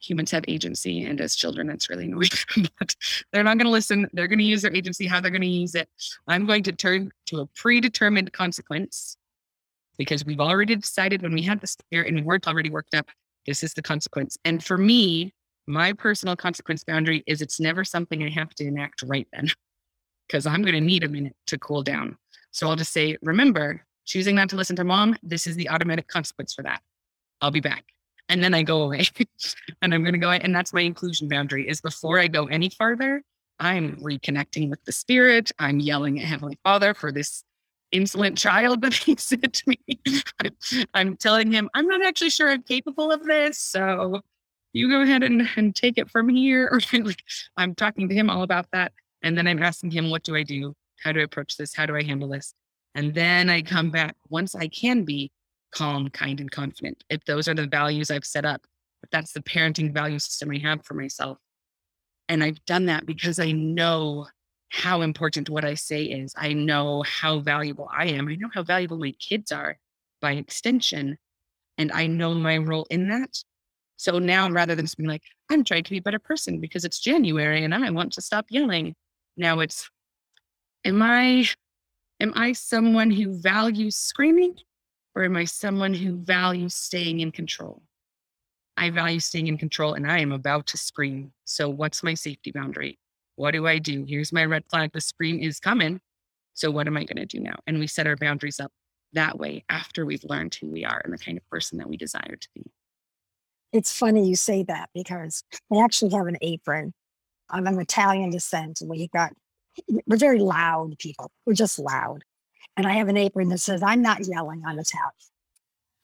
[0.00, 2.28] humans have agency and as children that's really annoying
[2.78, 2.94] but
[3.32, 5.46] they're not going to listen they're going to use their agency how they're going to
[5.48, 5.88] use it
[6.28, 9.16] i'm going to turn to a predetermined consequence
[9.96, 13.08] because we've already decided when we had the scare and we weren't already worked up
[13.46, 15.32] this is the consequence and for me
[15.68, 19.48] my personal consequence boundary is it's never something i have to enact right then
[20.26, 22.16] because i'm going to need a minute to cool down
[22.50, 26.08] so i'll just say remember choosing not to listen to mom this is the automatic
[26.08, 26.80] consequence for that
[27.40, 27.84] i'll be back
[28.28, 29.06] and then I go away
[29.82, 30.30] and I'm going to go.
[30.30, 33.22] And that's my inclusion boundary is before I go any farther,
[33.58, 35.50] I'm reconnecting with the spirit.
[35.58, 37.42] I'm yelling at Heavenly Father for this
[37.90, 39.78] insolent child that he to me.
[40.94, 43.58] I'm telling him, I'm not actually sure I'm capable of this.
[43.58, 44.20] So
[44.72, 46.68] you go ahead and, and take it from here.
[46.72, 47.22] Or like,
[47.56, 48.92] I'm talking to him all about that.
[49.22, 50.74] And then I'm asking him, what do I do?
[51.02, 51.74] How do I approach this?
[51.74, 52.54] How do I handle this?
[52.94, 55.30] And then I come back once I can be
[55.72, 57.04] calm, kind, and confident.
[57.10, 58.62] If those are the values I've set up,
[59.02, 61.38] if that's the parenting value system I have for myself.
[62.28, 64.26] And I've done that because I know
[64.70, 66.34] how important what I say is.
[66.36, 68.28] I know how valuable I am.
[68.28, 69.78] I know how valuable my kids are
[70.20, 71.16] by extension.
[71.78, 73.42] And I know my role in that.
[73.98, 76.84] So now rather than just being like, I'm trying to be a better person because
[76.84, 78.94] it's January and I want to stop yelling.
[79.36, 79.90] Now it's,
[80.84, 81.46] am I
[82.20, 84.56] am I someone who values screaming
[85.14, 87.82] or am I someone who values staying in control?
[88.76, 91.32] I value staying in control and I am about to scream.
[91.44, 93.00] So, what's my safety boundary?
[93.34, 94.04] What do I do?
[94.08, 94.92] Here's my red flag.
[94.92, 96.00] The scream is coming.
[96.54, 97.56] So, what am I going to do now?
[97.66, 98.70] And we set our boundaries up
[99.14, 101.96] that way after we've learned who we are and the kind of person that we
[101.96, 102.70] desire to be.
[103.72, 106.94] It's funny you say that because I actually have an apron.
[107.50, 108.80] I'm of Italian descent.
[108.80, 109.32] and We got,
[110.06, 111.30] we're very loud people.
[111.46, 112.24] We're just loud.
[112.76, 115.12] And I have an apron that says, I'm not yelling on Italian.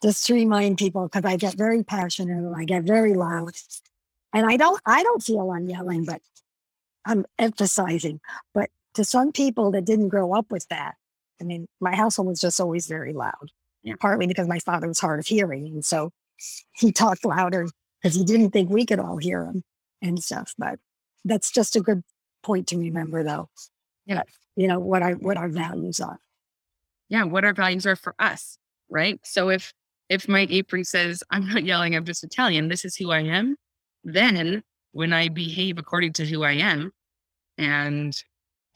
[0.02, 3.52] Just to remind people, because I get very passionate and I get very loud.
[4.34, 6.20] And I don't I don't feel I'm yelling, but
[7.06, 8.20] I'm emphasizing.
[8.52, 10.96] But to some people that didn't grow up with that,
[11.40, 13.52] I mean, my household was just always very loud.
[13.82, 13.94] Yeah.
[14.00, 15.66] Partly because my father was hard of hearing.
[15.66, 16.10] And so
[16.74, 17.68] he talked louder
[18.02, 19.62] because he didn't think we could all hear him
[20.02, 20.54] and stuff.
[20.58, 20.78] But
[21.24, 22.02] that's just a good
[22.42, 23.48] point to remember though.
[24.06, 24.22] Yeah.
[24.56, 26.18] You know, what our what our values are.
[27.08, 28.58] Yeah, what our values are for us.
[28.88, 29.18] right?
[29.24, 29.72] So if
[30.08, 33.56] if my apron says, I'm not yelling, I'm just Italian, this is who I am,
[34.04, 34.62] then
[34.92, 36.92] when I behave according to who I am,
[37.58, 38.14] and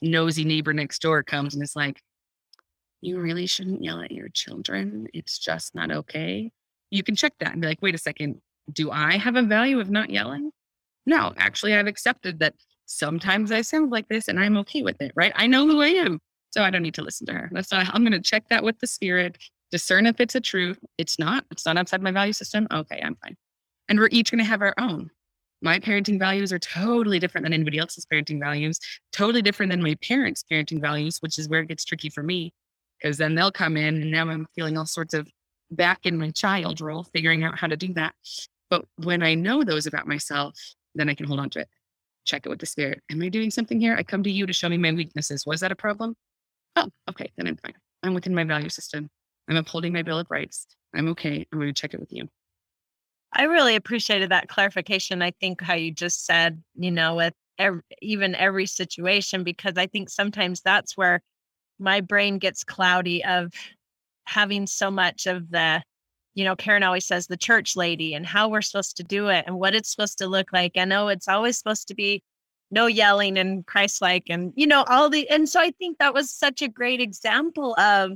[0.01, 2.01] nosy neighbor next door comes and is like,
[3.01, 5.07] You really shouldn't yell at your children.
[5.13, 6.51] It's just not okay.
[6.91, 9.79] You can check that and be like, Wait a second, do I have a value
[9.79, 10.51] of not yelling?
[11.05, 12.53] No, actually, I've accepted that
[12.85, 15.31] sometimes I sound like this and I'm okay with it, right?
[15.35, 16.19] I know who I am.
[16.51, 17.49] So I don't need to listen to her.
[17.51, 19.37] That's not, I'm going to check that with the spirit,
[19.71, 20.79] discern if it's a truth.
[20.97, 22.67] It's not, it's not outside my value system.
[22.71, 23.37] Okay, I'm fine.
[23.87, 25.11] And we're each going to have our own.
[25.61, 28.79] My parenting values are totally different than anybody else's parenting values,
[29.11, 32.53] totally different than my parents' parenting values, which is where it gets tricky for me.
[32.99, 35.27] Because then they'll come in and now I'm feeling all sorts of
[35.71, 38.13] back in my child role, figuring out how to do that.
[38.69, 40.57] But when I know those about myself,
[40.95, 41.69] then I can hold on to it.
[42.25, 43.01] Check it with the spirit.
[43.11, 43.95] Am I doing something here?
[43.95, 45.45] I come to you to show me my weaknesses.
[45.45, 46.15] Was that a problem?
[46.75, 47.73] Oh, okay, then I'm fine.
[48.03, 49.09] I'm within my value system.
[49.49, 50.67] I'm upholding my Bill of Rights.
[50.93, 51.47] I'm okay.
[51.51, 52.27] I'm going to check it with you.
[53.33, 55.21] I really appreciated that clarification.
[55.21, 59.87] I think how you just said, you know, with every, even every situation, because I
[59.87, 61.21] think sometimes that's where
[61.79, 63.51] my brain gets cloudy of
[64.25, 65.81] having so much of the
[66.35, 69.43] you know, Karen always says the church lady and how we're supposed to do it
[69.45, 70.77] and what it's supposed to look like.
[70.77, 72.23] I know it's always supposed to be
[72.71, 76.13] no yelling and Christ like and, you know, all the, and so I think that
[76.13, 78.13] was such a great example of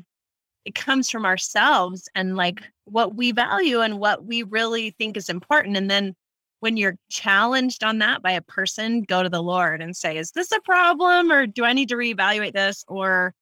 [0.63, 5.27] it comes from ourselves and like what we value and what we really think is
[5.27, 5.75] important.
[5.75, 6.15] And then
[6.61, 10.31] when you're challenged on that by a person, go to the Lord and say, is
[10.31, 13.33] this a problem or do I need to reevaluate this or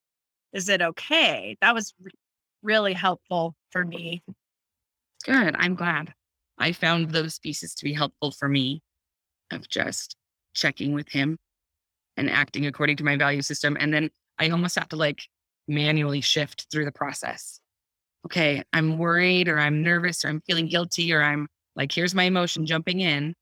[0.52, 1.56] is it okay?
[1.60, 1.94] That was
[2.62, 4.22] really helpful for me
[5.24, 5.54] Good.
[5.58, 6.12] I'm glad.
[6.58, 8.82] I found those pieces to be helpful for me
[9.50, 10.16] of just
[10.54, 11.38] checking with him
[12.16, 13.76] and acting according to my value system.
[13.78, 15.22] And then I almost have to like
[15.68, 17.60] manually shift through the process.
[18.26, 22.24] Okay, I'm worried or I'm nervous or I'm feeling guilty or I'm like, here's my
[22.24, 23.34] emotion jumping in.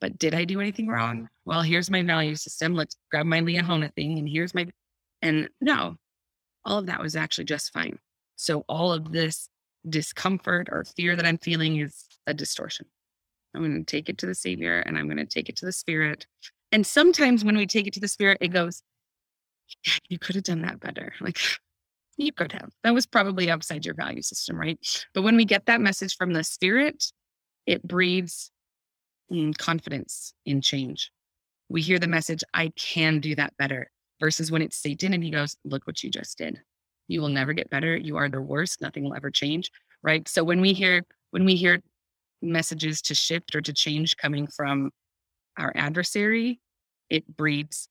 [0.00, 1.28] But did I do anything wrong?
[1.44, 2.74] Well, here's my value system.
[2.74, 4.66] Let's grab my Liahona thing and here's my,
[5.22, 5.96] and no,
[6.64, 7.98] all of that was actually just fine.
[8.42, 9.48] So all of this
[9.88, 12.86] discomfort or fear that I'm feeling is a distortion.
[13.54, 15.64] I'm going to take it to the Savior and I'm going to take it to
[15.64, 16.26] the Spirit.
[16.72, 18.82] And sometimes when we take it to the Spirit, it goes,
[20.08, 21.12] You could have done that better.
[21.20, 21.38] Like,
[22.16, 22.70] you could have.
[22.82, 24.78] That was probably outside your value system, right?
[25.14, 27.12] But when we get that message from the Spirit,
[27.66, 28.50] it breeds
[29.32, 31.12] mm, confidence in change.
[31.68, 33.88] We hear the message, I can do that better,
[34.18, 36.60] versus when it's Satan and he goes, Look what you just did
[37.12, 39.70] you will never get better you are the worst nothing will ever change
[40.02, 40.28] right?
[40.28, 41.80] So when we hear when we hear
[42.42, 44.90] messages to shift or to change coming from
[45.58, 46.60] our adversary
[47.08, 47.88] it breeds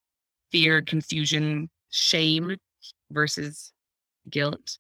[0.52, 2.58] fear confusion shame
[3.12, 3.72] versus
[4.30, 4.78] guilt.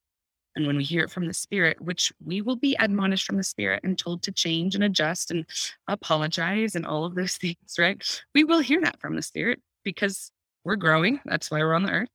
[0.55, 3.43] And when we hear it from the spirit which we will be admonished from the
[3.43, 5.45] spirit and told to change and adjust and
[5.87, 8.21] apologize and all of those things right?
[8.35, 10.31] We will hear that from the spirit because
[10.63, 11.19] we're growing.
[11.25, 12.09] That's why we're on the earth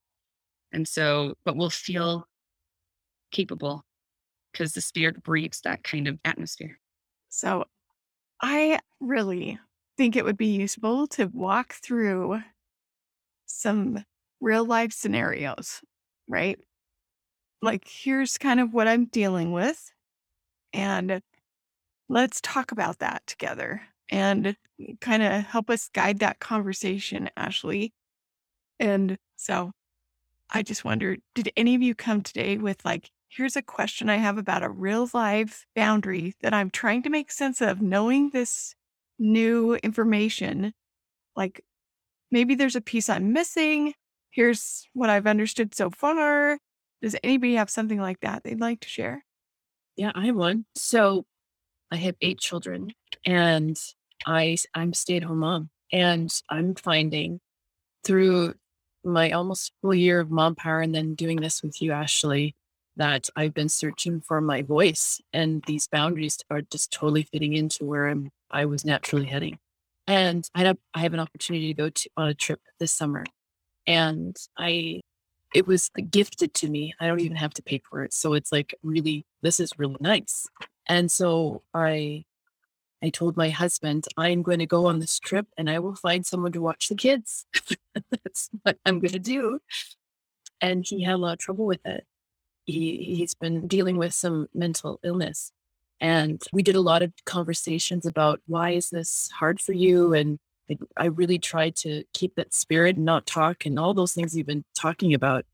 [0.72, 2.26] and so, but we'll feel
[3.30, 3.84] capable
[4.52, 6.78] because the spirit breathes that kind of atmosphere.
[7.28, 7.64] So
[8.40, 9.58] I really
[9.96, 12.42] think it would be useful to walk through
[13.46, 14.04] some
[14.40, 15.80] real life scenarios,
[16.28, 16.58] right?
[17.62, 19.92] Like, here's kind of what I'm dealing with.
[20.72, 21.22] And
[22.08, 24.56] let's talk about that together and
[25.00, 27.92] kind of help us guide that conversation, Ashley.
[28.78, 29.72] And so
[30.50, 34.16] I just wonder did any of you come today with like, here's a question I
[34.16, 38.74] have about a real life boundary that I'm trying to make sense of, knowing this
[39.18, 40.72] new information?
[41.34, 41.62] Like,
[42.30, 43.94] maybe there's a piece I'm missing.
[44.30, 46.58] Here's what I've understood so far.
[47.02, 49.24] Does anybody have something like that they'd like to share?
[49.96, 50.64] Yeah, I have one.
[50.74, 51.24] So
[51.90, 52.92] I have eight children
[53.24, 53.76] and
[54.26, 55.70] I I'm stay at home mom.
[55.92, 57.40] And I'm finding
[58.04, 58.54] through
[59.06, 62.54] my almost full year of mom power and then doing this with you, Ashley,
[62.96, 67.84] that I've been searching for my voice and these boundaries are just totally fitting into
[67.84, 69.58] where I'm I was naturally heading.
[70.06, 73.24] And I have I have an opportunity to go to on a trip this summer.
[73.86, 75.00] And I
[75.54, 76.94] it was gifted to me.
[77.00, 78.12] I don't even have to pay for it.
[78.12, 80.46] So it's like really this is really nice.
[80.88, 82.24] And so I
[83.02, 86.24] I told my husband, I'm going to go on this trip and I will find
[86.24, 87.46] someone to watch the kids.
[88.10, 89.60] That's what I'm going to do.
[90.60, 92.06] And he had a lot of trouble with it.
[92.64, 95.52] He, he's been dealing with some mental illness.
[96.00, 100.12] And we did a lot of conversations about why is this hard for you?
[100.12, 100.38] And
[100.70, 104.36] I, I really tried to keep that spirit and not talk and all those things
[104.36, 105.44] you've been talking about.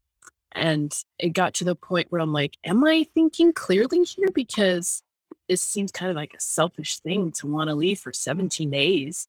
[0.52, 4.28] And it got to the point where I'm like, am I thinking clearly here?
[4.32, 5.02] Because
[5.48, 9.28] this seems kind of like a selfish thing to want to leave for 17 days.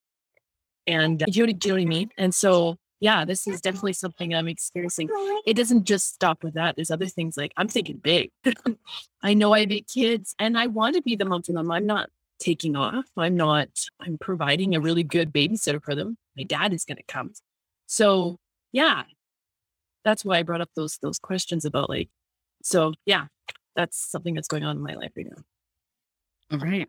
[0.88, 2.10] And uh, do you, know, you know what I mean?
[2.18, 5.10] And so, yeah, this is definitely something I'm experiencing.
[5.46, 6.76] It doesn't just stop with that.
[6.76, 8.32] There's other things like I'm thinking big.
[9.24, 11.72] I know I have eight kids and I want to be the mom for them.
[11.72, 12.10] I'm not
[12.40, 13.06] taking off.
[13.18, 16.18] I'm not, I'm providing a really good babysitter for them.
[16.38, 17.34] My dad is going to come.
[17.88, 18.38] So,
[18.72, 19.04] yeah,
[20.04, 22.10] that's why I brought up those those questions about like,
[22.62, 23.26] so yeah,
[23.76, 25.44] that's something that's going on in my life right now.
[26.52, 26.88] All right.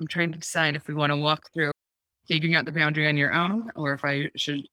[0.00, 1.70] I'm trying to decide if we want to walk through
[2.28, 4.66] figuring out the boundary on your own or if I should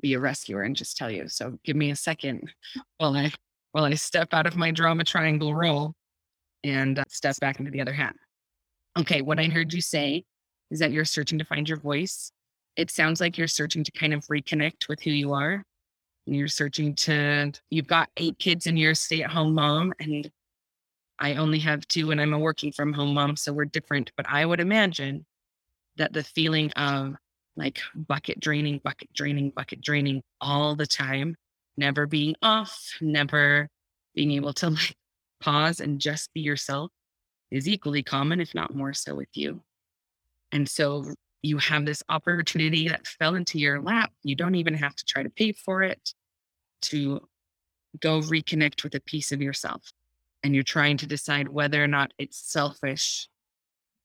[0.00, 1.28] be a rescuer and just tell you.
[1.28, 2.52] So give me a second
[2.98, 3.32] while I
[3.72, 5.94] while I step out of my drama triangle role
[6.64, 8.16] and uh, step back into the other hat.
[8.98, 10.24] Okay, what I heard you say
[10.70, 12.30] is that you're searching to find your voice.
[12.76, 15.64] It sounds like you're searching to kind of reconnect with who you are
[16.26, 19.92] And you're searching to, you've got eight kids and you're a stay at home mom,
[20.00, 20.30] and
[21.18, 23.36] I only have two and I'm a working from home mom.
[23.36, 24.12] So we're different.
[24.16, 25.24] But I would imagine
[25.96, 27.14] that the feeling of
[27.56, 31.36] like bucket draining, bucket draining, bucket draining all the time,
[31.76, 33.68] never being off, never
[34.14, 34.96] being able to like
[35.40, 36.90] pause and just be yourself
[37.50, 39.62] is equally common, if not more so with you.
[40.50, 41.04] And so
[41.42, 44.12] you have this opportunity that fell into your lap.
[44.22, 46.14] You don't even have to try to pay for it
[46.82, 47.20] to
[48.00, 49.82] go reconnect with a piece of yourself.
[50.44, 53.28] And you're trying to decide whether or not it's selfish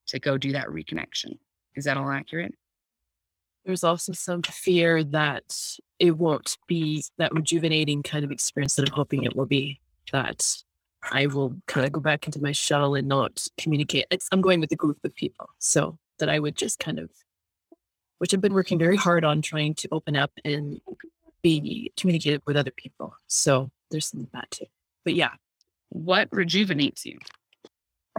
[0.08, 1.38] to go do that reconnection.
[1.76, 2.56] Is that all accurate?
[3.66, 5.56] There's also some fear that
[6.00, 9.80] it won't be that rejuvenating kind of experience that I'm hoping it will be.
[10.12, 10.44] That
[11.12, 14.06] I will kind of go back into my shell and not communicate.
[14.10, 15.50] It's, I'm going with a group of people.
[15.60, 17.10] So that I would just kind of
[18.20, 20.80] which I've been working very hard on trying to open up and
[21.42, 23.16] be communicative with other people.
[23.28, 24.66] So there's some of that too.
[25.04, 25.32] But yeah.
[25.90, 27.18] What rejuvenates you?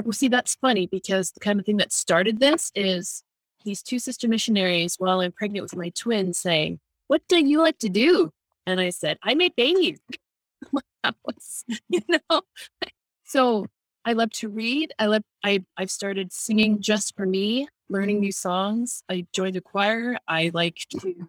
[0.02, 3.22] Well, see, that's funny because the kind of thing that started this is
[3.64, 7.78] these two sister missionaries while I'm pregnant with my twins saying, What do you like
[7.78, 8.32] to do?
[8.66, 9.98] And I said, I make babies.
[11.24, 12.42] was, you know.
[13.24, 13.66] So
[14.04, 14.92] I love to read.
[14.98, 19.02] I love I I've started singing just for me learning new songs.
[19.08, 20.16] I joined a choir.
[20.28, 21.28] I like to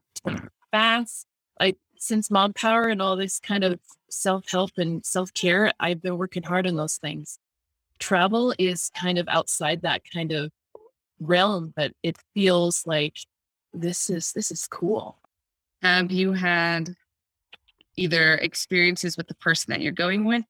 [0.72, 1.26] fast.
[1.60, 3.80] I since mom power and all this kind of
[4.10, 7.38] self help and self care, I've been working hard on those things.
[8.00, 10.52] Travel is kind of outside that kind of
[11.20, 13.18] realm, but it feels like
[13.72, 15.20] this is this is cool.
[15.84, 16.96] Have you had
[17.98, 20.44] either experiences with the person that you're going with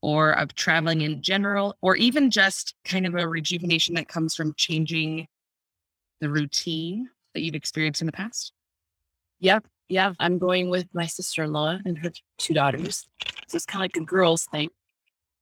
[0.00, 4.54] or of traveling in general, or even just kind of a rejuvenation that comes from
[4.56, 5.26] changing
[6.22, 8.52] the routine that you've experienced in the past?
[9.40, 9.58] Yeah,
[9.88, 10.12] yeah.
[10.18, 13.08] I'm going with my sister in law and her two daughters.
[13.48, 14.70] So it's kind of like a girls thing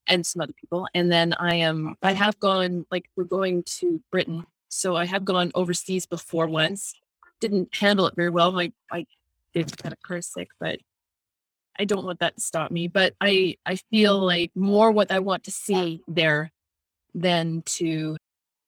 [0.07, 0.87] and some other people.
[0.95, 4.47] And then I am, I have gone, like, we're going to Britain.
[4.69, 6.95] So I have gone overseas before once.
[7.41, 8.53] Didn't handle it very well.
[8.53, 9.07] My, I
[9.55, 10.79] did kind of car sick, but
[11.79, 12.89] I don't want that to stop me.
[12.89, 16.53] But I, I feel like more what I want to see there
[17.15, 18.17] than to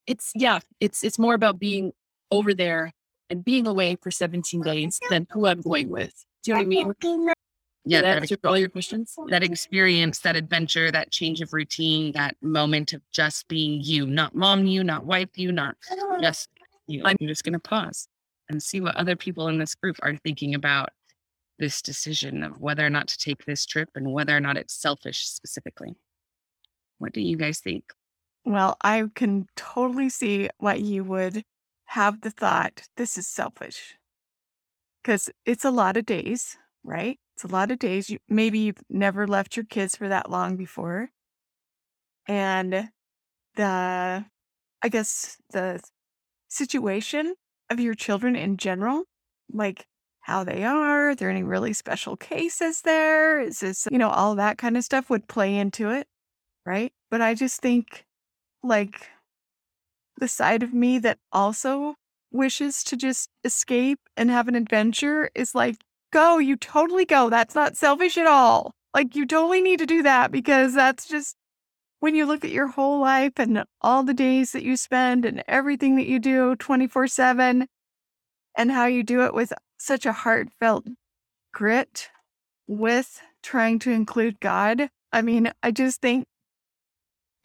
[0.07, 1.93] it's yeah, it's it's more about being
[2.31, 2.93] over there
[3.31, 6.25] and being away for 17 days than who I'm going with.
[6.43, 7.33] Do you know what I mean?
[7.89, 9.15] Yeah, that answer all your questions.
[9.29, 14.35] That experience, that adventure, that change of routine, that moment of just being you, not
[14.35, 15.77] mom you, not wife you, not
[16.21, 16.49] just
[16.89, 17.03] you.
[17.05, 18.09] I'm just going to pause
[18.49, 20.91] and see what other people in this group are thinking about
[21.61, 24.75] this decision of whether or not to take this trip and whether or not it's
[24.75, 25.95] selfish specifically.
[26.99, 27.85] What do you guys think?
[28.45, 31.45] Well, I can totally see what you would
[31.97, 33.97] have the thought, this is selfish.
[35.03, 37.19] Because it's a lot of days, right?
[37.35, 38.11] It's a lot of days.
[38.11, 41.09] You, maybe you've never left your kids for that long before.
[42.29, 42.91] And
[43.55, 44.25] the,
[44.83, 45.81] I guess, the
[46.49, 47.35] situation
[47.71, 49.05] of your children in general,
[49.51, 49.87] like
[50.21, 53.41] how they are, are there any really special cases there?
[53.41, 56.09] Is this, you know, all that kind of stuff would play into it,
[56.67, 56.93] right?
[57.11, 58.05] But I just think
[58.63, 59.09] like
[60.19, 61.95] the side of me that also
[62.33, 65.77] wishes to just escape and have an adventure is like,
[66.13, 67.31] go, you totally go.
[67.31, 68.73] That's not selfish at all.
[68.95, 71.37] Like, you totally need to do that because that's just
[72.01, 75.43] when you look at your whole life and all the days that you spend and
[75.49, 77.67] everything that you do 24 7
[78.57, 80.87] and how you do it with such a heartfelt
[81.53, 82.09] grit
[82.67, 84.89] with trying to include God.
[85.13, 86.27] I mean, I just think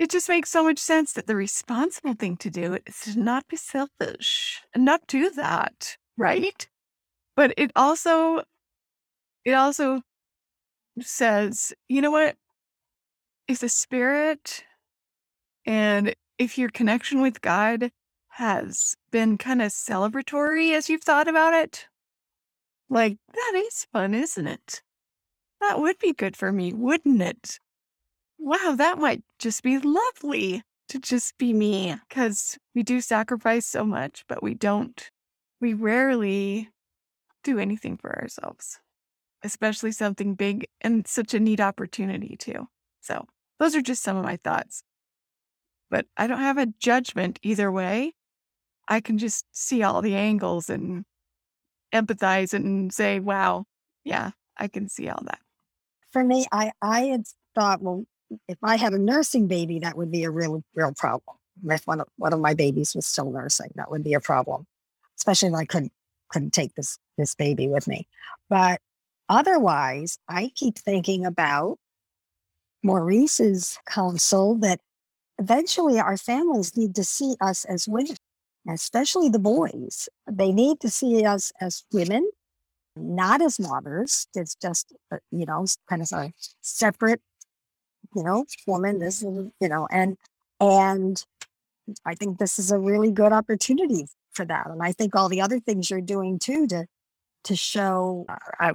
[0.02, 3.48] it just makes so much sense that the responsible thing to do is to not
[3.48, 6.68] be selfish and not do that, right?
[7.36, 8.42] But it also,
[9.46, 10.02] it also
[11.00, 12.36] says, you know what?
[13.48, 14.64] If the spirit
[15.68, 17.92] and if your connection with God
[18.30, 21.86] has been kind of celebratory as you've thought about it,
[22.90, 24.82] like that is fun, isn't it?
[25.60, 27.60] That would be good for me, wouldn't it?
[28.44, 33.84] Wow, that might just be lovely to just be me because we do sacrifice so
[33.84, 35.12] much, but we don't,
[35.62, 36.70] we rarely
[37.44, 38.80] do anything for ourselves,
[39.44, 42.68] especially something big and such a neat opportunity, too.
[43.00, 43.28] So,
[43.60, 44.82] those are just some of my thoughts.
[45.92, 48.16] But I don't have a judgment either way.
[48.88, 51.06] I can just see all the angles and
[51.94, 53.66] empathize and say, wow,
[54.04, 55.40] yeah, I can see all that.
[56.12, 58.06] For me, I, I had thought, well,
[58.48, 61.38] if I had a nursing baby, that would be a real, real problem.
[61.66, 64.66] If one of, one of my babies was still nursing, that would be a problem,
[65.18, 65.92] especially if I couldn't
[66.30, 68.08] couldn't take this this baby with me.
[68.50, 68.80] But
[69.30, 71.78] otherwise, I keep thinking about
[72.84, 74.80] Maurice's counsel that
[75.38, 78.16] eventually our families need to see us as women,
[78.70, 80.10] especially the boys.
[80.32, 82.30] They need to see us as women,
[82.96, 84.28] not as mothers.
[84.36, 87.22] It's just, uh, you know, kind of a separate,
[88.16, 90.18] you know, woman, this, is, you know, and,
[90.60, 91.24] and
[92.06, 94.68] I think this is a really good opportunity for that.
[94.68, 96.86] And I think all the other things you're doing too to,
[97.46, 98.72] to show, uh, I,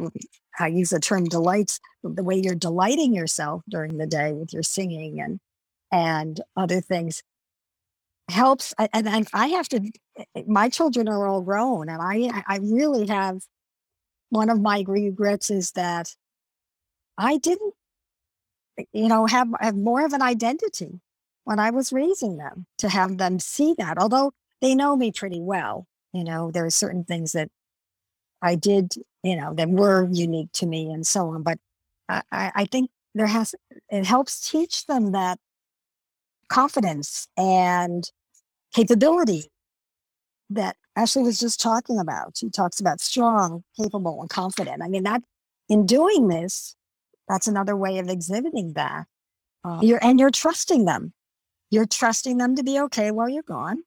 [0.59, 4.63] I use the term delights, the way you're delighting yourself during the day with your
[4.63, 5.41] singing and
[5.93, 7.23] and other things
[8.29, 9.81] helps and, and i have to
[10.19, 13.43] eh, my children are all grown and i i really have
[14.31, 16.15] one of my regrets is that
[17.17, 17.75] i didn't
[18.93, 21.01] you know have have more of an identity
[21.45, 25.41] when i was raising them to have them see that although they know me pretty
[25.41, 27.49] well you know there are certain things that
[28.43, 31.59] i did you know that were unique to me and so on but
[32.09, 33.55] i i think there has
[33.89, 35.39] it helps teach them that
[36.49, 38.11] confidence and
[38.75, 39.51] capability
[40.51, 42.37] that Ashley was just talking about.
[42.37, 44.83] She talks about strong, capable, and confident.
[44.83, 45.23] I mean, that
[45.69, 46.77] in doing this,
[47.29, 49.07] that's another way of exhibiting that.
[49.65, 51.13] Uh, you're and you're trusting them.
[51.71, 53.83] You're trusting them to be okay while you're gone.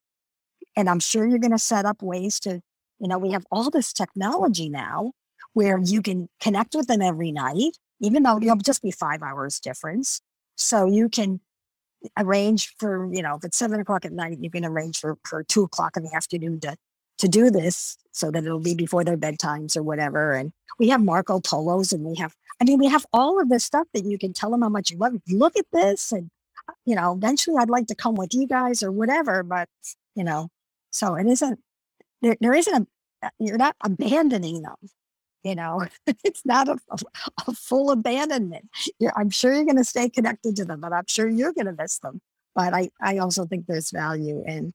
[0.75, 2.61] And I'm sure you're going to set up ways to,
[2.99, 5.13] you know, we have all this technology now
[5.53, 9.59] where you can connect with them every night, even though you'll just be five hours
[9.59, 10.21] difference.
[10.57, 11.39] So you can
[12.17, 15.43] arrange for, you know, if it's seven o'clock at night, you can arrange for, for
[15.43, 16.75] two o'clock in the afternoon to,
[17.19, 20.33] to do this so that it'll be before their bedtimes or whatever.
[20.33, 23.63] And we have Marco Polos and we have, I mean, we have all of this
[23.63, 25.13] stuff that you can tell them how much you love.
[25.29, 26.11] Look at this.
[26.11, 26.29] And,
[26.67, 29.69] uh, you know, eventually I'd like to come with you guys or whatever, but,
[30.15, 30.49] you know,
[30.91, 31.59] so it isn't,
[32.21, 32.87] there, there isn't
[33.21, 34.75] a, uh, you're not abandoning them
[35.43, 35.85] you know
[36.23, 36.77] it's not a,
[37.47, 41.05] a full abandonment you're, i'm sure you're going to stay connected to them but i'm
[41.07, 42.21] sure you're going to miss them
[42.55, 44.73] but i i also think there's value in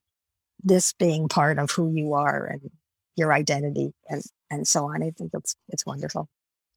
[0.65, 2.69] this being part of who you are and
[3.15, 6.27] your identity and and so on i think it's it's wonderful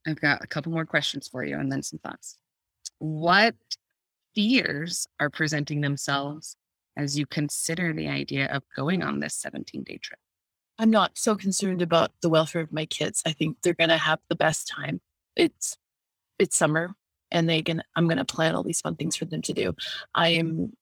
[0.08, 2.38] I've got a couple more questions for you and then some thoughts.
[2.98, 3.54] What
[4.34, 6.56] fears are presenting themselves
[6.96, 10.18] as you consider the idea of going on this 17 day trip?
[10.78, 13.22] I'm not so concerned about the welfare of my kids.
[13.26, 15.00] I think they're going to have the best time.
[15.36, 15.76] It's
[16.38, 16.94] it's summer
[17.30, 19.74] and they can I'm going to plan all these fun things for them to do.
[20.14, 20.72] I am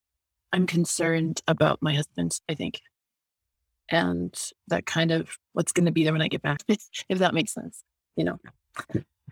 [0.53, 2.79] I'm concerned about my husband, I think.
[3.89, 4.37] And
[4.67, 7.53] that kind of what's going to be there when I get back if that makes
[7.53, 7.83] sense.
[8.15, 8.39] You know.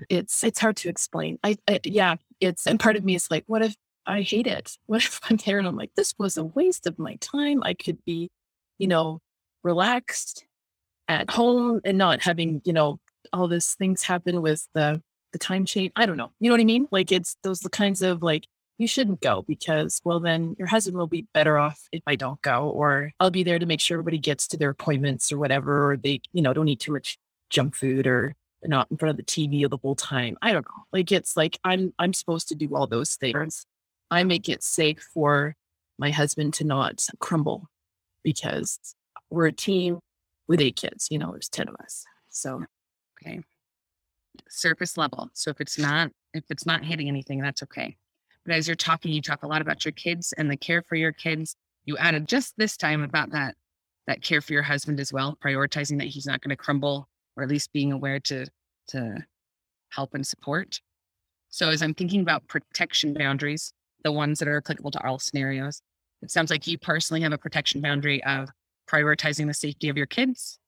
[0.10, 1.40] It's it's hard to explain.
[1.44, 3.76] I, I yeah, it's and part of me is like what if
[4.06, 4.78] I hate it?
[4.88, 7.64] What if I'm there and I'm like this was a waste of my time?
[7.64, 8.30] I could be,
[8.78, 9.20] you know,
[9.64, 10.46] relaxed
[11.08, 13.00] at home and not having, you know,
[13.32, 15.02] all these things happen with the
[15.32, 15.92] the time change.
[15.96, 16.32] I don't know.
[16.40, 16.88] You know what I mean?
[16.92, 18.48] Like it's those kinds of like
[18.78, 22.42] you shouldn't go because well then your husband will be better off if I don't
[22.42, 25.92] go or I'll be there to make sure everybody gets to their appointments or whatever
[25.92, 27.18] or they, you know, don't eat too much
[27.50, 30.38] junk food or not in front of the TV the whole time.
[30.42, 30.84] I don't know.
[30.92, 33.66] Like it's like I'm I'm supposed to do all those things.
[34.12, 35.56] I make it safe for
[35.98, 37.68] my husband to not crumble
[38.24, 38.80] because
[39.30, 40.00] we're a team
[40.48, 41.08] with eight kids.
[41.10, 42.06] You know, there's 10 of us.
[42.30, 42.66] So,
[43.22, 43.42] okay.
[44.50, 45.30] Surface level.
[45.34, 47.96] So if it's not, if it's not hitting anything, that's okay.
[48.46, 50.96] But as you're talking, you talk a lot about your kids and the care for
[50.96, 51.56] your kids.
[51.86, 53.56] You added just this time about that,
[54.08, 57.44] that care for your husband as well, prioritizing that he's not going to crumble or
[57.44, 58.46] at least being aware to,
[58.90, 59.26] to
[59.90, 60.80] help and support.
[61.50, 63.74] So as I'm thinking about protection boundaries,
[64.04, 65.82] the ones that are applicable to all scenarios,
[66.22, 68.50] it sounds like you personally have a protection boundary of
[68.90, 70.60] prioritizing the safety of your kids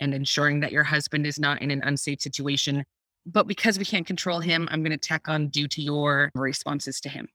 [0.00, 2.84] and ensuring that your husband is not in an unsafe situation
[3.26, 7.00] but because we can't control him, I'm going to tack on due to your responses
[7.00, 7.28] to him,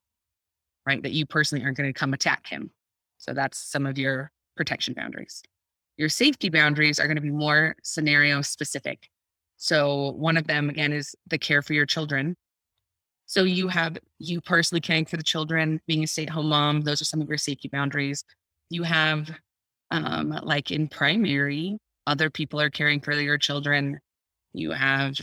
[0.87, 1.03] right?
[1.03, 2.71] That you personally aren't going to come attack him.
[3.17, 5.43] So that's some of your protection boundaries.
[5.97, 9.09] Your safety boundaries are going to be more scenario specific.
[9.57, 12.35] So one of them, again, is the care for your children.
[13.25, 16.81] So you have you personally caring for the children, being a stay at home mom.
[16.81, 18.23] Those are some of your safety boundaries.
[18.69, 19.29] You have,
[19.91, 21.77] um, like in primary,
[22.07, 23.99] other people are caring for your children.
[24.53, 25.15] You have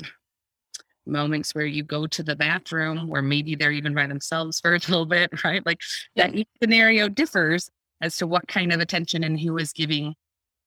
[1.08, 4.78] moments where you go to the bathroom where maybe they're even by themselves for a
[4.78, 5.64] little bit, right?
[5.64, 5.80] Like
[6.16, 7.70] that each scenario differs
[8.00, 10.14] as to what kind of attention and who is giving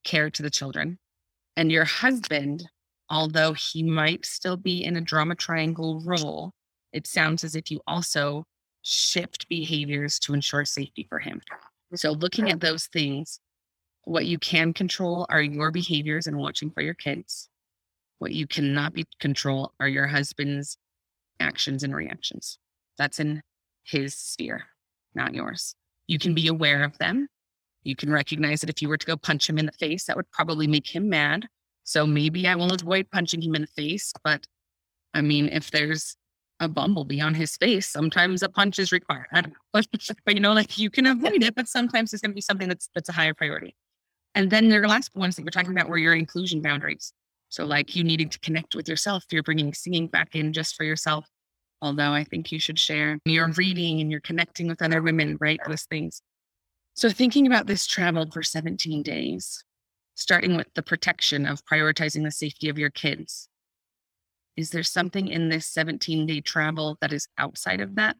[0.03, 0.97] care to the children.
[1.55, 2.67] And your husband,
[3.09, 6.51] although he might still be in a drama triangle role,
[6.93, 8.45] it sounds as if you also
[8.81, 11.41] shift behaviors to ensure safety for him.
[11.95, 13.39] So, looking at those things,
[14.05, 17.49] what you can control are your behaviors and watching for your kids.
[18.21, 20.77] What you cannot be control are your husband's
[21.39, 22.59] actions and reactions.
[22.99, 23.41] That's in
[23.83, 24.65] his sphere,
[25.15, 25.73] not yours.
[26.05, 27.27] You can be aware of them.
[27.81, 30.15] You can recognize that if you were to go punch him in the face, that
[30.15, 31.47] would probably make him mad.
[31.83, 34.13] So maybe I will avoid punching him in the face.
[34.23, 34.45] But
[35.15, 36.15] I mean, if there's
[36.59, 39.29] a bumblebee on his face, sometimes a punch is required.
[39.33, 39.59] I don't know.
[39.73, 39.87] But,
[40.25, 42.69] but you know, like you can avoid it, but sometimes it's going to be something
[42.69, 43.75] that's that's a higher priority.
[44.35, 47.13] And then the last ones that you're talking about were your inclusion boundaries.
[47.51, 50.85] So like you needing to connect with yourself, you're bringing singing back in just for
[50.85, 51.27] yourself.
[51.81, 55.59] Although I think you should share your reading and you're connecting with other women, right?
[55.67, 56.21] Those things.
[56.93, 59.65] So thinking about this travel for 17 days,
[60.15, 63.49] starting with the protection of prioritizing the safety of your kids.
[64.55, 68.15] Is there something in this 17 day travel that is outside of that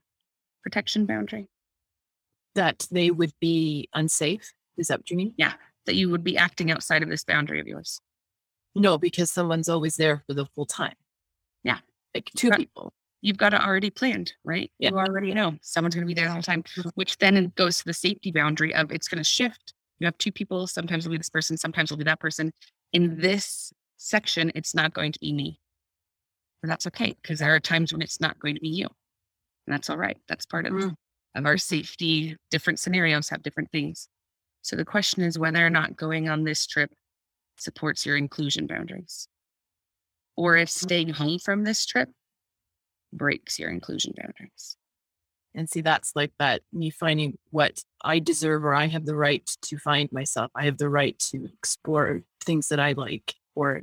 [0.61, 1.47] protection boundary?
[2.55, 4.51] That they would be unsafe.
[4.77, 5.33] Is that what you mean?
[5.37, 5.53] Yeah.
[5.85, 8.01] That you would be acting outside of this boundary of yours.
[8.75, 10.95] No, because someone's always there for the full time.
[11.63, 11.79] Yeah.
[12.15, 12.59] Like two Right.
[12.59, 12.93] people.
[13.21, 14.71] You've got it already planned, right?
[14.79, 14.89] Yeah.
[14.91, 16.63] You already know someone's going to be there the whole time,
[16.95, 19.73] which then goes to the safety boundary of it's going to shift.
[19.99, 20.65] You have two people.
[20.65, 22.51] Sometimes it'll be this person, sometimes it'll be that person.
[22.93, 25.59] In this section, it's not going to be me.
[26.63, 28.87] And that's okay because there are times when it's not going to be you.
[29.67, 30.17] And that's all right.
[30.27, 30.95] That's part of, Mm.
[31.35, 32.35] of our safety.
[32.49, 34.07] Different scenarios have different things.
[34.63, 36.91] So the question is whether or not going on this trip
[37.61, 39.27] supports your inclusion boundaries.
[40.35, 40.85] Or if mm-hmm.
[40.85, 42.09] staying home from this trip
[43.13, 44.77] breaks your inclusion boundaries.
[45.53, 49.45] And see, that's like that me finding what I deserve or I have the right
[49.63, 50.49] to find myself.
[50.55, 53.81] I have the right to explore things that I like or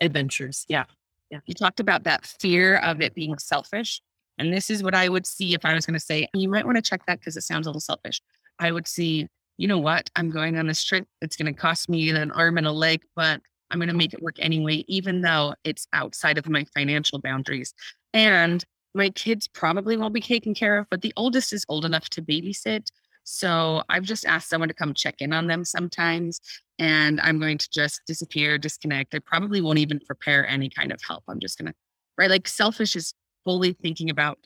[0.00, 0.64] adventures.
[0.68, 0.84] Yeah.
[1.30, 1.40] Yeah.
[1.46, 4.00] You talked about that fear of it being selfish.
[4.38, 6.64] And this is what I would see if I was going to say, you might
[6.64, 8.20] want to check that because it sounds a little selfish.
[8.58, 10.10] I would see, you know what?
[10.16, 11.06] I'm going on this trip.
[11.20, 13.40] It's going to cost me an arm and a leg, but
[13.70, 17.74] I'm going to make it work anyway, even though it's outside of my financial boundaries.
[18.12, 18.64] And
[18.94, 22.22] my kids probably won't be taken care of, but the oldest is old enough to
[22.22, 22.88] babysit.
[23.24, 26.40] So I've just asked someone to come check in on them sometimes.
[26.78, 29.14] And I'm going to just disappear, disconnect.
[29.14, 31.24] I probably won't even prepare any kind of help.
[31.28, 31.74] I'm just going to,
[32.18, 32.30] right?
[32.30, 33.14] Like selfish is
[33.44, 34.38] fully thinking about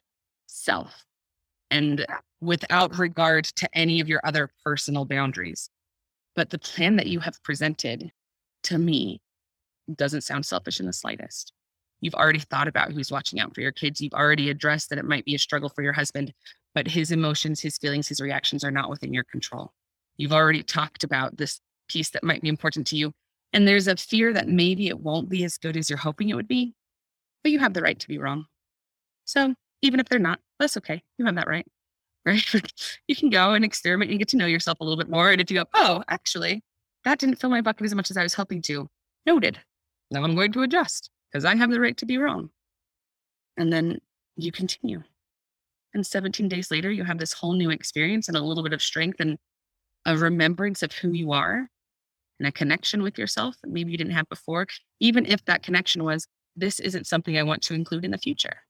[0.46, 1.04] self
[1.70, 2.06] and
[2.40, 5.70] without regard to any of your other personal boundaries.
[6.36, 8.12] But the plan that you have presented
[8.64, 9.20] to me
[9.94, 11.52] doesn't sound selfish in the slightest.
[12.00, 14.00] You've already thought about who's watching out for your kids.
[14.00, 16.32] You've already addressed that it might be a struggle for your husband,
[16.74, 19.72] but his emotions, his feelings, his reactions are not within your control.
[20.16, 23.12] You've already talked about this piece that might be important to you.
[23.52, 26.34] And there's a fear that maybe it won't be as good as you're hoping it
[26.34, 26.74] would be,
[27.42, 28.46] but you have the right to be wrong.
[29.24, 31.02] So even if they're not, that's okay.
[31.16, 31.66] You have that right.
[32.26, 32.44] Right.
[33.08, 35.30] you can go and experiment and get to know yourself a little bit more.
[35.30, 36.62] And if you go, oh, actually,
[37.04, 38.88] that didn't fill my bucket as much as I was hoping to,
[39.24, 39.58] noted.
[40.10, 42.50] Now I'm going to adjust because I have the right to be wrong.
[43.56, 43.98] And then
[44.36, 45.02] you continue.
[45.94, 48.82] And 17 days later, you have this whole new experience and a little bit of
[48.82, 49.38] strength and
[50.04, 51.68] a remembrance of who you are
[52.38, 54.66] and a connection with yourself that maybe you didn't have before,
[55.00, 56.26] even if that connection was,
[56.56, 58.62] this isn't something I want to include in the future.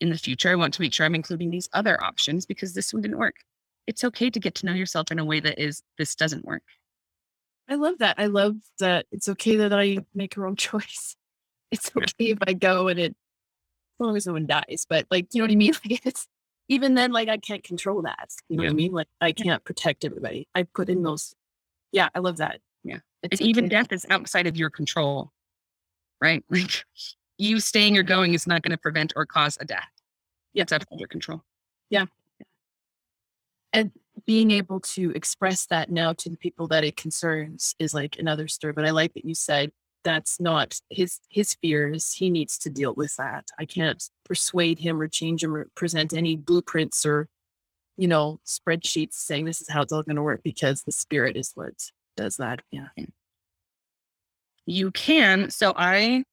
[0.00, 2.92] In the future, I want to make sure I'm including these other options because this
[2.92, 3.36] one didn't work.
[3.86, 6.62] It's okay to get to know yourself in a way that is, this doesn't work.
[7.68, 8.16] I love that.
[8.18, 11.16] I love that it's okay that I make a wrong choice.
[11.70, 15.28] It's okay if I go and it, as long as no one dies, but like,
[15.32, 15.72] you know what I mean?
[15.88, 16.26] Like it's,
[16.68, 18.30] even then, like I can't control that.
[18.48, 18.92] You know what I mean?
[18.92, 20.48] Like I can't protect everybody.
[20.54, 21.34] I put in those.
[21.92, 22.60] Yeah, I love that.
[22.82, 22.98] Yeah.
[23.22, 23.76] It's And even okay.
[23.76, 25.30] death is outside of your control,
[26.20, 26.42] right?
[26.50, 26.84] Like
[27.38, 29.88] you staying or going is not going to prevent or cause a death.
[30.52, 30.62] Yeah.
[30.62, 31.42] It's outside of your control.
[31.90, 32.06] Yeah.
[33.72, 33.90] And
[34.24, 38.46] being able to express that now to the people that it concerns is like another
[38.46, 38.72] story.
[38.72, 39.72] But I like that you said
[40.04, 42.12] that's not his his fears.
[42.12, 43.46] He needs to deal with that.
[43.58, 47.28] I can't persuade him or change him or present any blueprints or,
[47.96, 51.36] you know, spreadsheets saying this is how it's all going to work because the spirit
[51.36, 52.60] is what does that.
[52.70, 52.88] Yeah.
[54.66, 55.50] You can.
[55.50, 56.24] So I,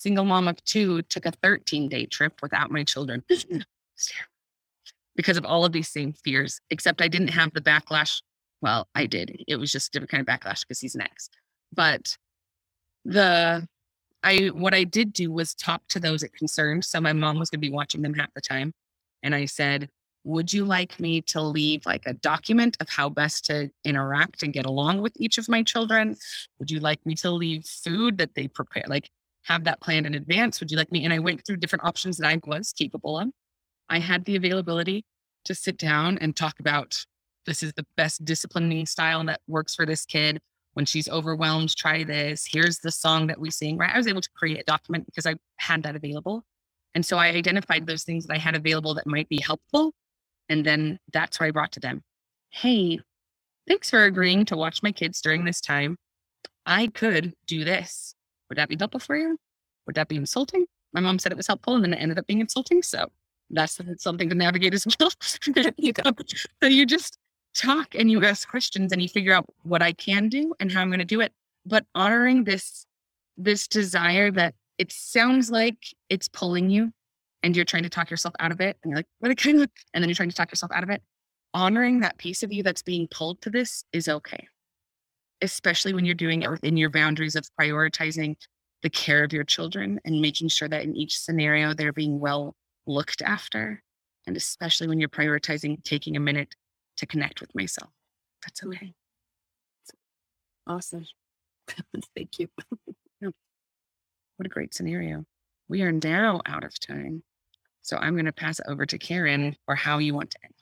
[0.00, 3.22] single mom of two, took a 13 day trip without my children
[5.14, 8.22] because of all of these same fears, except I didn't have the backlash.
[8.62, 9.44] Well, I did.
[9.46, 11.28] It was just a different kind of backlash because he's an ex.
[11.72, 12.16] But
[13.04, 13.68] the
[14.22, 16.84] I what I did do was talk to those it concerned.
[16.84, 18.72] So my mom was going to be watching them half the time,
[19.22, 19.88] and I said,
[20.24, 24.52] "Would you like me to leave like a document of how best to interact and
[24.52, 26.16] get along with each of my children?
[26.58, 29.10] Would you like me to leave food that they prepare, like
[29.44, 30.60] have that planned in advance?
[30.60, 33.30] Would you like me?" And I went through different options that I was capable of.
[33.88, 35.04] I had the availability
[35.44, 37.04] to sit down and talk about
[37.46, 40.40] this is the best disciplining style that works for this kid
[40.74, 42.46] when she's overwhelmed, try this.
[42.50, 43.92] Here's the song that we sing, right?
[43.92, 46.44] I was able to create a document because I had that available.
[46.94, 49.92] And so I identified those things that I had available that might be helpful.
[50.48, 52.02] And then that's where I brought to them,
[52.50, 53.00] hey,
[53.66, 55.96] thanks for agreeing to watch my kids during this time.
[56.66, 58.14] I could do this.
[58.50, 59.38] Would that be helpful for you?
[59.86, 60.66] Would that be insulting?
[60.92, 62.82] My mom said it was helpful and then it ended up being insulting.
[62.82, 63.06] So
[63.48, 65.10] that's something to navigate as well.
[65.78, 65.92] You
[66.62, 67.16] so you just
[67.54, 70.82] talk and you ask questions and you figure out what I can do and how
[70.82, 71.32] I'm going to do it.
[71.64, 72.86] But honoring this,
[73.36, 75.78] this desire that it sounds like
[76.08, 76.92] it's pulling you
[77.42, 78.76] and you're trying to talk yourself out of it.
[78.82, 80.90] And you're like, what kind of, and then you're trying to talk yourself out of
[80.90, 81.02] it.
[81.52, 84.46] Honoring that piece of you that's being pulled to this is okay.
[85.42, 88.36] Especially when you're doing it within your boundaries of prioritizing
[88.82, 92.54] the care of your children and making sure that in each scenario they're being well
[92.86, 93.82] looked after.
[94.26, 96.54] And especially when you're prioritizing taking a minute
[96.98, 97.90] to connect with myself.
[98.44, 98.72] That's mm-hmm.
[98.72, 98.92] okay.
[100.66, 101.06] Awesome.
[102.16, 102.48] Thank you.
[104.40, 105.26] What a great scenario.
[105.68, 107.22] We are now out of time.
[107.82, 110.54] So I'm going to pass it over to Karen for how you want to end.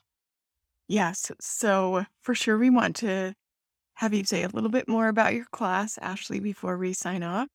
[0.89, 1.31] Yes.
[1.41, 3.35] So for sure, we want to
[3.99, 7.49] have you say a little bit more about your class, Ashley, before we sign off.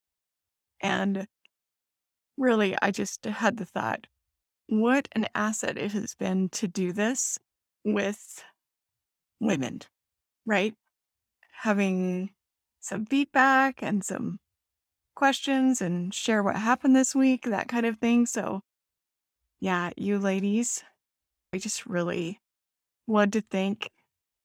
[0.82, 1.26] And
[2.36, 4.08] really, I just had the thought
[4.68, 7.40] what an asset it has been to do this
[7.86, 8.44] with
[9.40, 9.84] women,
[10.46, 10.74] right?
[11.62, 12.32] Having
[12.82, 14.40] some feedback and some
[15.16, 18.26] questions and share what happened this week, that kind of thing.
[18.26, 18.60] So,
[19.62, 20.84] yeah, you ladies,
[21.54, 22.42] I just really
[23.08, 23.90] want to thank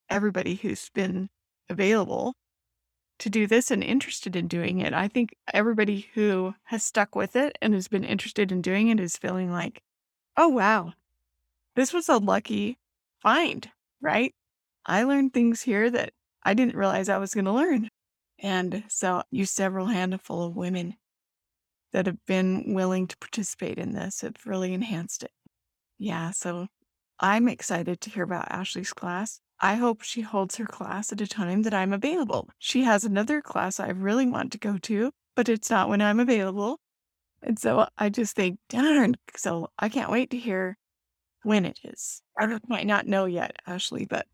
[0.09, 1.29] everybody who's been
[1.69, 2.35] available
[3.19, 4.93] to do this and interested in doing it.
[4.93, 9.01] I think everybody who has stuck with it and has been interested in doing it
[9.01, 9.82] is feeling like,
[10.36, 10.93] oh, wow,
[11.74, 12.78] this was a lucky
[13.20, 13.69] find,
[14.01, 14.35] right?
[14.86, 16.12] I learned things here that
[16.43, 17.90] I didn't realize I was going to learn.
[18.39, 20.95] And so you several handful of women
[21.93, 25.32] that have been willing to participate in this have really enhanced it.
[25.99, 26.69] Yeah, so
[27.19, 29.40] I'm excited to hear about Ashley's class.
[29.60, 32.48] I hope she holds her class at a time that I'm available.
[32.59, 36.20] She has another class I really want to go to, but it's not when I'm
[36.20, 36.78] available.
[37.43, 39.16] And so I just think, darn.
[39.36, 40.76] So I can't wait to hear
[41.43, 42.22] when it is.
[42.39, 44.26] I might not know yet, Ashley, but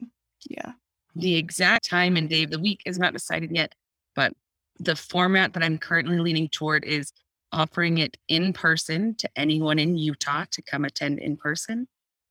[0.48, 0.72] yeah.
[1.16, 3.74] The exact time and day of the week is not decided yet,
[4.14, 4.34] but
[4.78, 7.12] the format that I'm currently leaning toward is
[7.52, 11.86] offering it in person to anyone in Utah to come attend in person,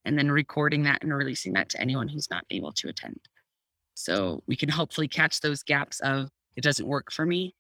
[0.06, 3.20] and then recording that and releasing that to anyone who's not able to attend.
[3.96, 7.56] So we can hopefully catch those gaps of it doesn't work for me,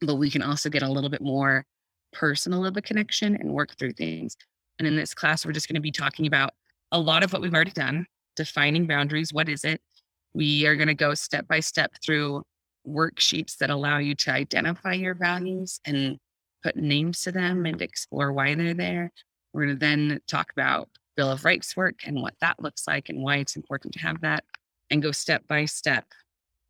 [0.00, 1.64] but we can also get a little bit more
[2.12, 4.36] personal of a connection and work through things.
[4.78, 6.50] And in this class, we're just going to be talking about
[6.92, 8.06] a lot of what we've already done,
[8.36, 9.32] defining boundaries.
[9.32, 9.80] What is it?
[10.34, 12.42] We are going to go step by step through
[12.86, 16.18] worksheets that allow you to identify your values and
[16.62, 19.10] put names to them and explore why they're there.
[19.52, 23.08] We're going to then talk about Bill of Rights work and what that looks like
[23.08, 24.44] and why it's important to have that,
[24.90, 26.06] and go step by step,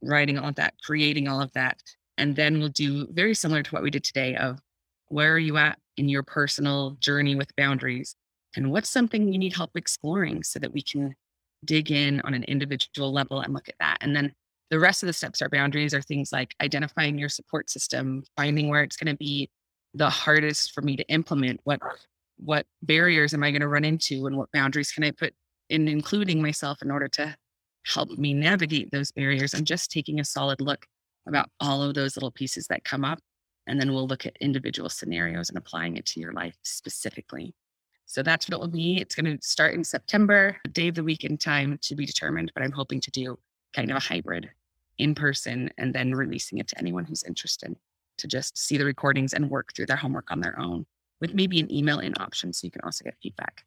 [0.03, 1.81] writing all of that, creating all of that.
[2.19, 4.61] And then we'll do very similar to what we did today of
[5.09, 8.15] where are you at in your personal journey with boundaries?
[8.57, 11.15] And what's something you need help exploring so that we can
[11.65, 13.99] dig in on an individual level and look at that.
[14.01, 14.33] And then
[14.71, 18.69] the rest of the steps are boundaries are things like identifying your support system, finding
[18.69, 19.51] where it's going to be
[19.95, 21.81] the hardest for me to implement, what
[22.37, 25.35] what barriers am I going to run into and what boundaries can I put
[25.69, 27.37] in including myself in order to
[27.87, 30.87] help me navigate those barriers and just taking a solid look
[31.27, 33.19] about all of those little pieces that come up
[33.67, 37.55] and then we'll look at individual scenarios and applying it to your life specifically.
[38.07, 38.99] So that's what it will be.
[39.01, 42.53] It's going to start in September, day of the week and time to be determined,
[42.55, 43.39] but I'm hoping to do
[43.73, 44.51] kind of a hybrid
[44.99, 47.75] in person and then releasing it to anyone who's interested.
[48.19, 50.85] to just see the recordings and work through their homework on their own
[51.23, 53.65] with maybe an email in option so you can also get feedback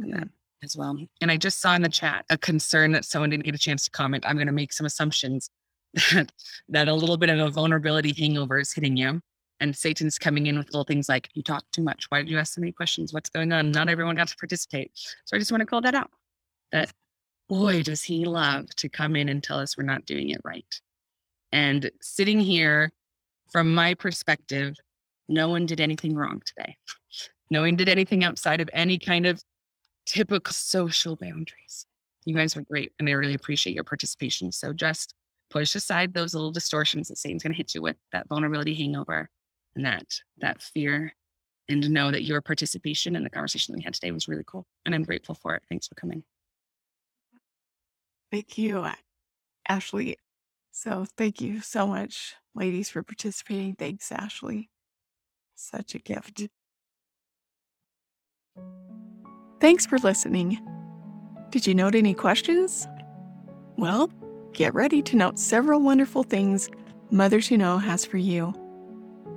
[0.00, 0.64] on that mm-hmm.
[0.64, 0.96] as well.
[1.20, 3.84] And I just saw in the chat a concern that someone didn't get a chance
[3.84, 4.24] to comment.
[4.26, 5.50] I'm going to make some assumptions
[6.12, 6.32] that
[6.70, 9.20] that a little bit of a vulnerability hangover is hitting you.
[9.60, 12.06] And Satan's coming in with little things like, you talk too much.
[12.08, 13.12] Why did you ask so many questions?
[13.12, 13.70] What's going on?
[13.70, 14.90] Not everyone got to participate.
[15.24, 16.10] So I just want to call that out.
[16.72, 16.90] That
[17.48, 20.80] boy, does he love to come in and tell us we're not doing it right.
[21.52, 22.90] And sitting here,
[23.50, 24.74] from my perspective,
[25.32, 26.76] no one did anything wrong today.
[27.50, 29.42] No one did anything outside of any kind of
[30.06, 31.86] typical social boundaries.
[32.24, 34.52] You guys were great and I really appreciate your participation.
[34.52, 35.14] So just
[35.50, 39.28] push aside those little distortions that Satan's going to hit you with, that vulnerability hangover
[39.74, 40.06] and that
[40.38, 41.14] that fear
[41.68, 44.66] and know that your participation in the conversation that we had today was really cool.
[44.84, 45.62] And I'm grateful for it.
[45.68, 46.24] Thanks for coming.
[48.30, 48.86] Thank you,
[49.68, 50.16] Ashley.
[50.70, 53.74] So thank you so much, ladies, for participating.
[53.74, 54.70] Thanks, Ashley.
[55.62, 56.48] Such a gift.
[59.60, 60.58] Thanks for listening.
[61.50, 62.88] Did you note any questions?
[63.76, 64.10] Well,
[64.54, 66.68] get ready to note several wonderful things
[67.12, 68.52] Mothers Who Know has for you.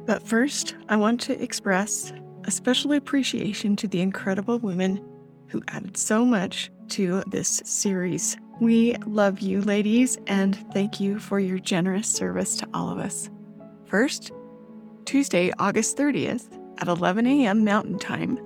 [0.07, 2.11] But first, I want to express
[2.45, 5.07] a special appreciation to the incredible women
[5.49, 8.35] who added so much to this series.
[8.59, 13.29] We love you, ladies, and thank you for your generous service to all of us.
[13.85, 14.31] First,
[15.05, 16.47] Tuesday, August 30th
[16.79, 17.63] at 11 a.m.
[17.63, 18.39] Mountain Time,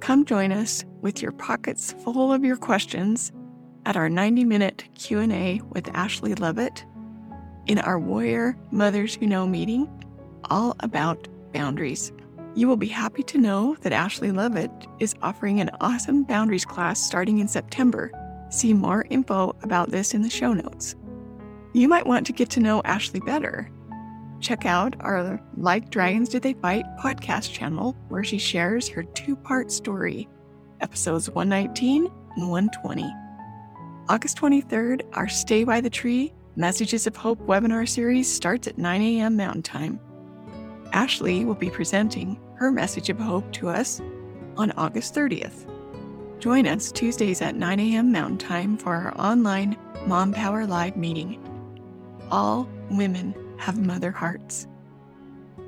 [0.00, 3.32] come join us with your pockets full of your questions
[3.86, 6.84] at our 90-minute Q&A with Ashley Lovett
[7.66, 9.88] in our Warrior Mothers Who Know meeting
[10.50, 12.12] all about boundaries.
[12.54, 17.00] You will be happy to know that Ashley Lovett is offering an awesome boundaries class
[17.00, 18.10] starting in September.
[18.50, 20.94] See more info about this in the show notes.
[21.72, 23.70] You might want to get to know Ashley better.
[24.42, 29.36] Check out our Like Dragons Did They Fight podcast channel, where she shares her two
[29.36, 30.28] part story,
[30.80, 32.06] episodes 119
[32.36, 33.08] and 120.
[34.08, 39.00] August 23rd, our Stay by the Tree Messages of Hope webinar series starts at 9
[39.00, 39.36] a.m.
[39.36, 40.00] Mountain Time.
[40.92, 44.00] Ashley will be presenting her message of hope to us
[44.56, 45.68] on August 30th.
[46.40, 48.10] Join us Tuesdays at 9 a.m.
[48.10, 49.76] Mountain Time for our online
[50.08, 51.38] Mom Power Live meeting.
[52.32, 54.66] All women have mother hearts.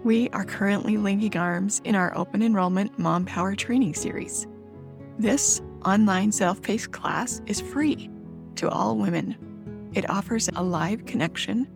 [0.03, 4.49] We are currently linking arms in our open enrollment Mom Power training series.
[5.17, 8.11] This online self paced class is free
[8.57, 9.37] to all women.
[9.95, 11.69] It offers a live connection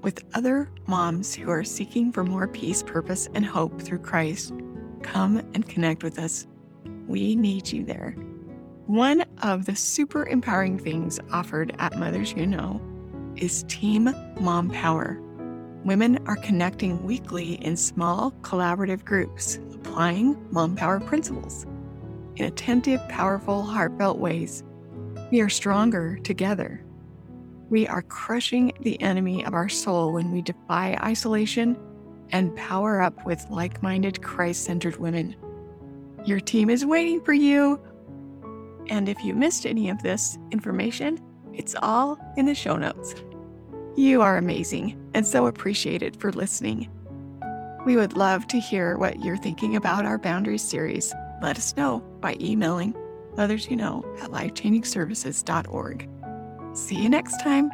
[0.00, 4.52] with other moms who are seeking for more peace, purpose, and hope through Christ.
[5.02, 6.46] Come and connect with us.
[7.08, 8.12] We need you there.
[8.86, 12.80] One of the super empowering things offered at Mothers Who Know
[13.34, 15.20] is Team Mom Power.
[15.84, 21.66] Women are connecting weekly in small collaborative groups, applying Mom Power principles
[22.36, 24.64] in attentive, powerful, heartfelt ways.
[25.30, 26.82] We are stronger together.
[27.68, 31.76] We are crushing the enemy of our soul when we defy isolation
[32.30, 35.36] and power up with like minded, Christ centered women.
[36.24, 37.78] Your team is waiting for you.
[38.88, 41.18] And if you missed any of this information,
[41.52, 43.14] it's all in the show notes.
[43.96, 46.90] You are amazing and so appreciated for listening.
[47.86, 51.14] We would love to hear what you're thinking about our Boundaries series.
[51.42, 52.96] Let us know by emailing
[53.36, 56.08] others you know at lifechangingservices.org.
[56.74, 57.70] See you next time.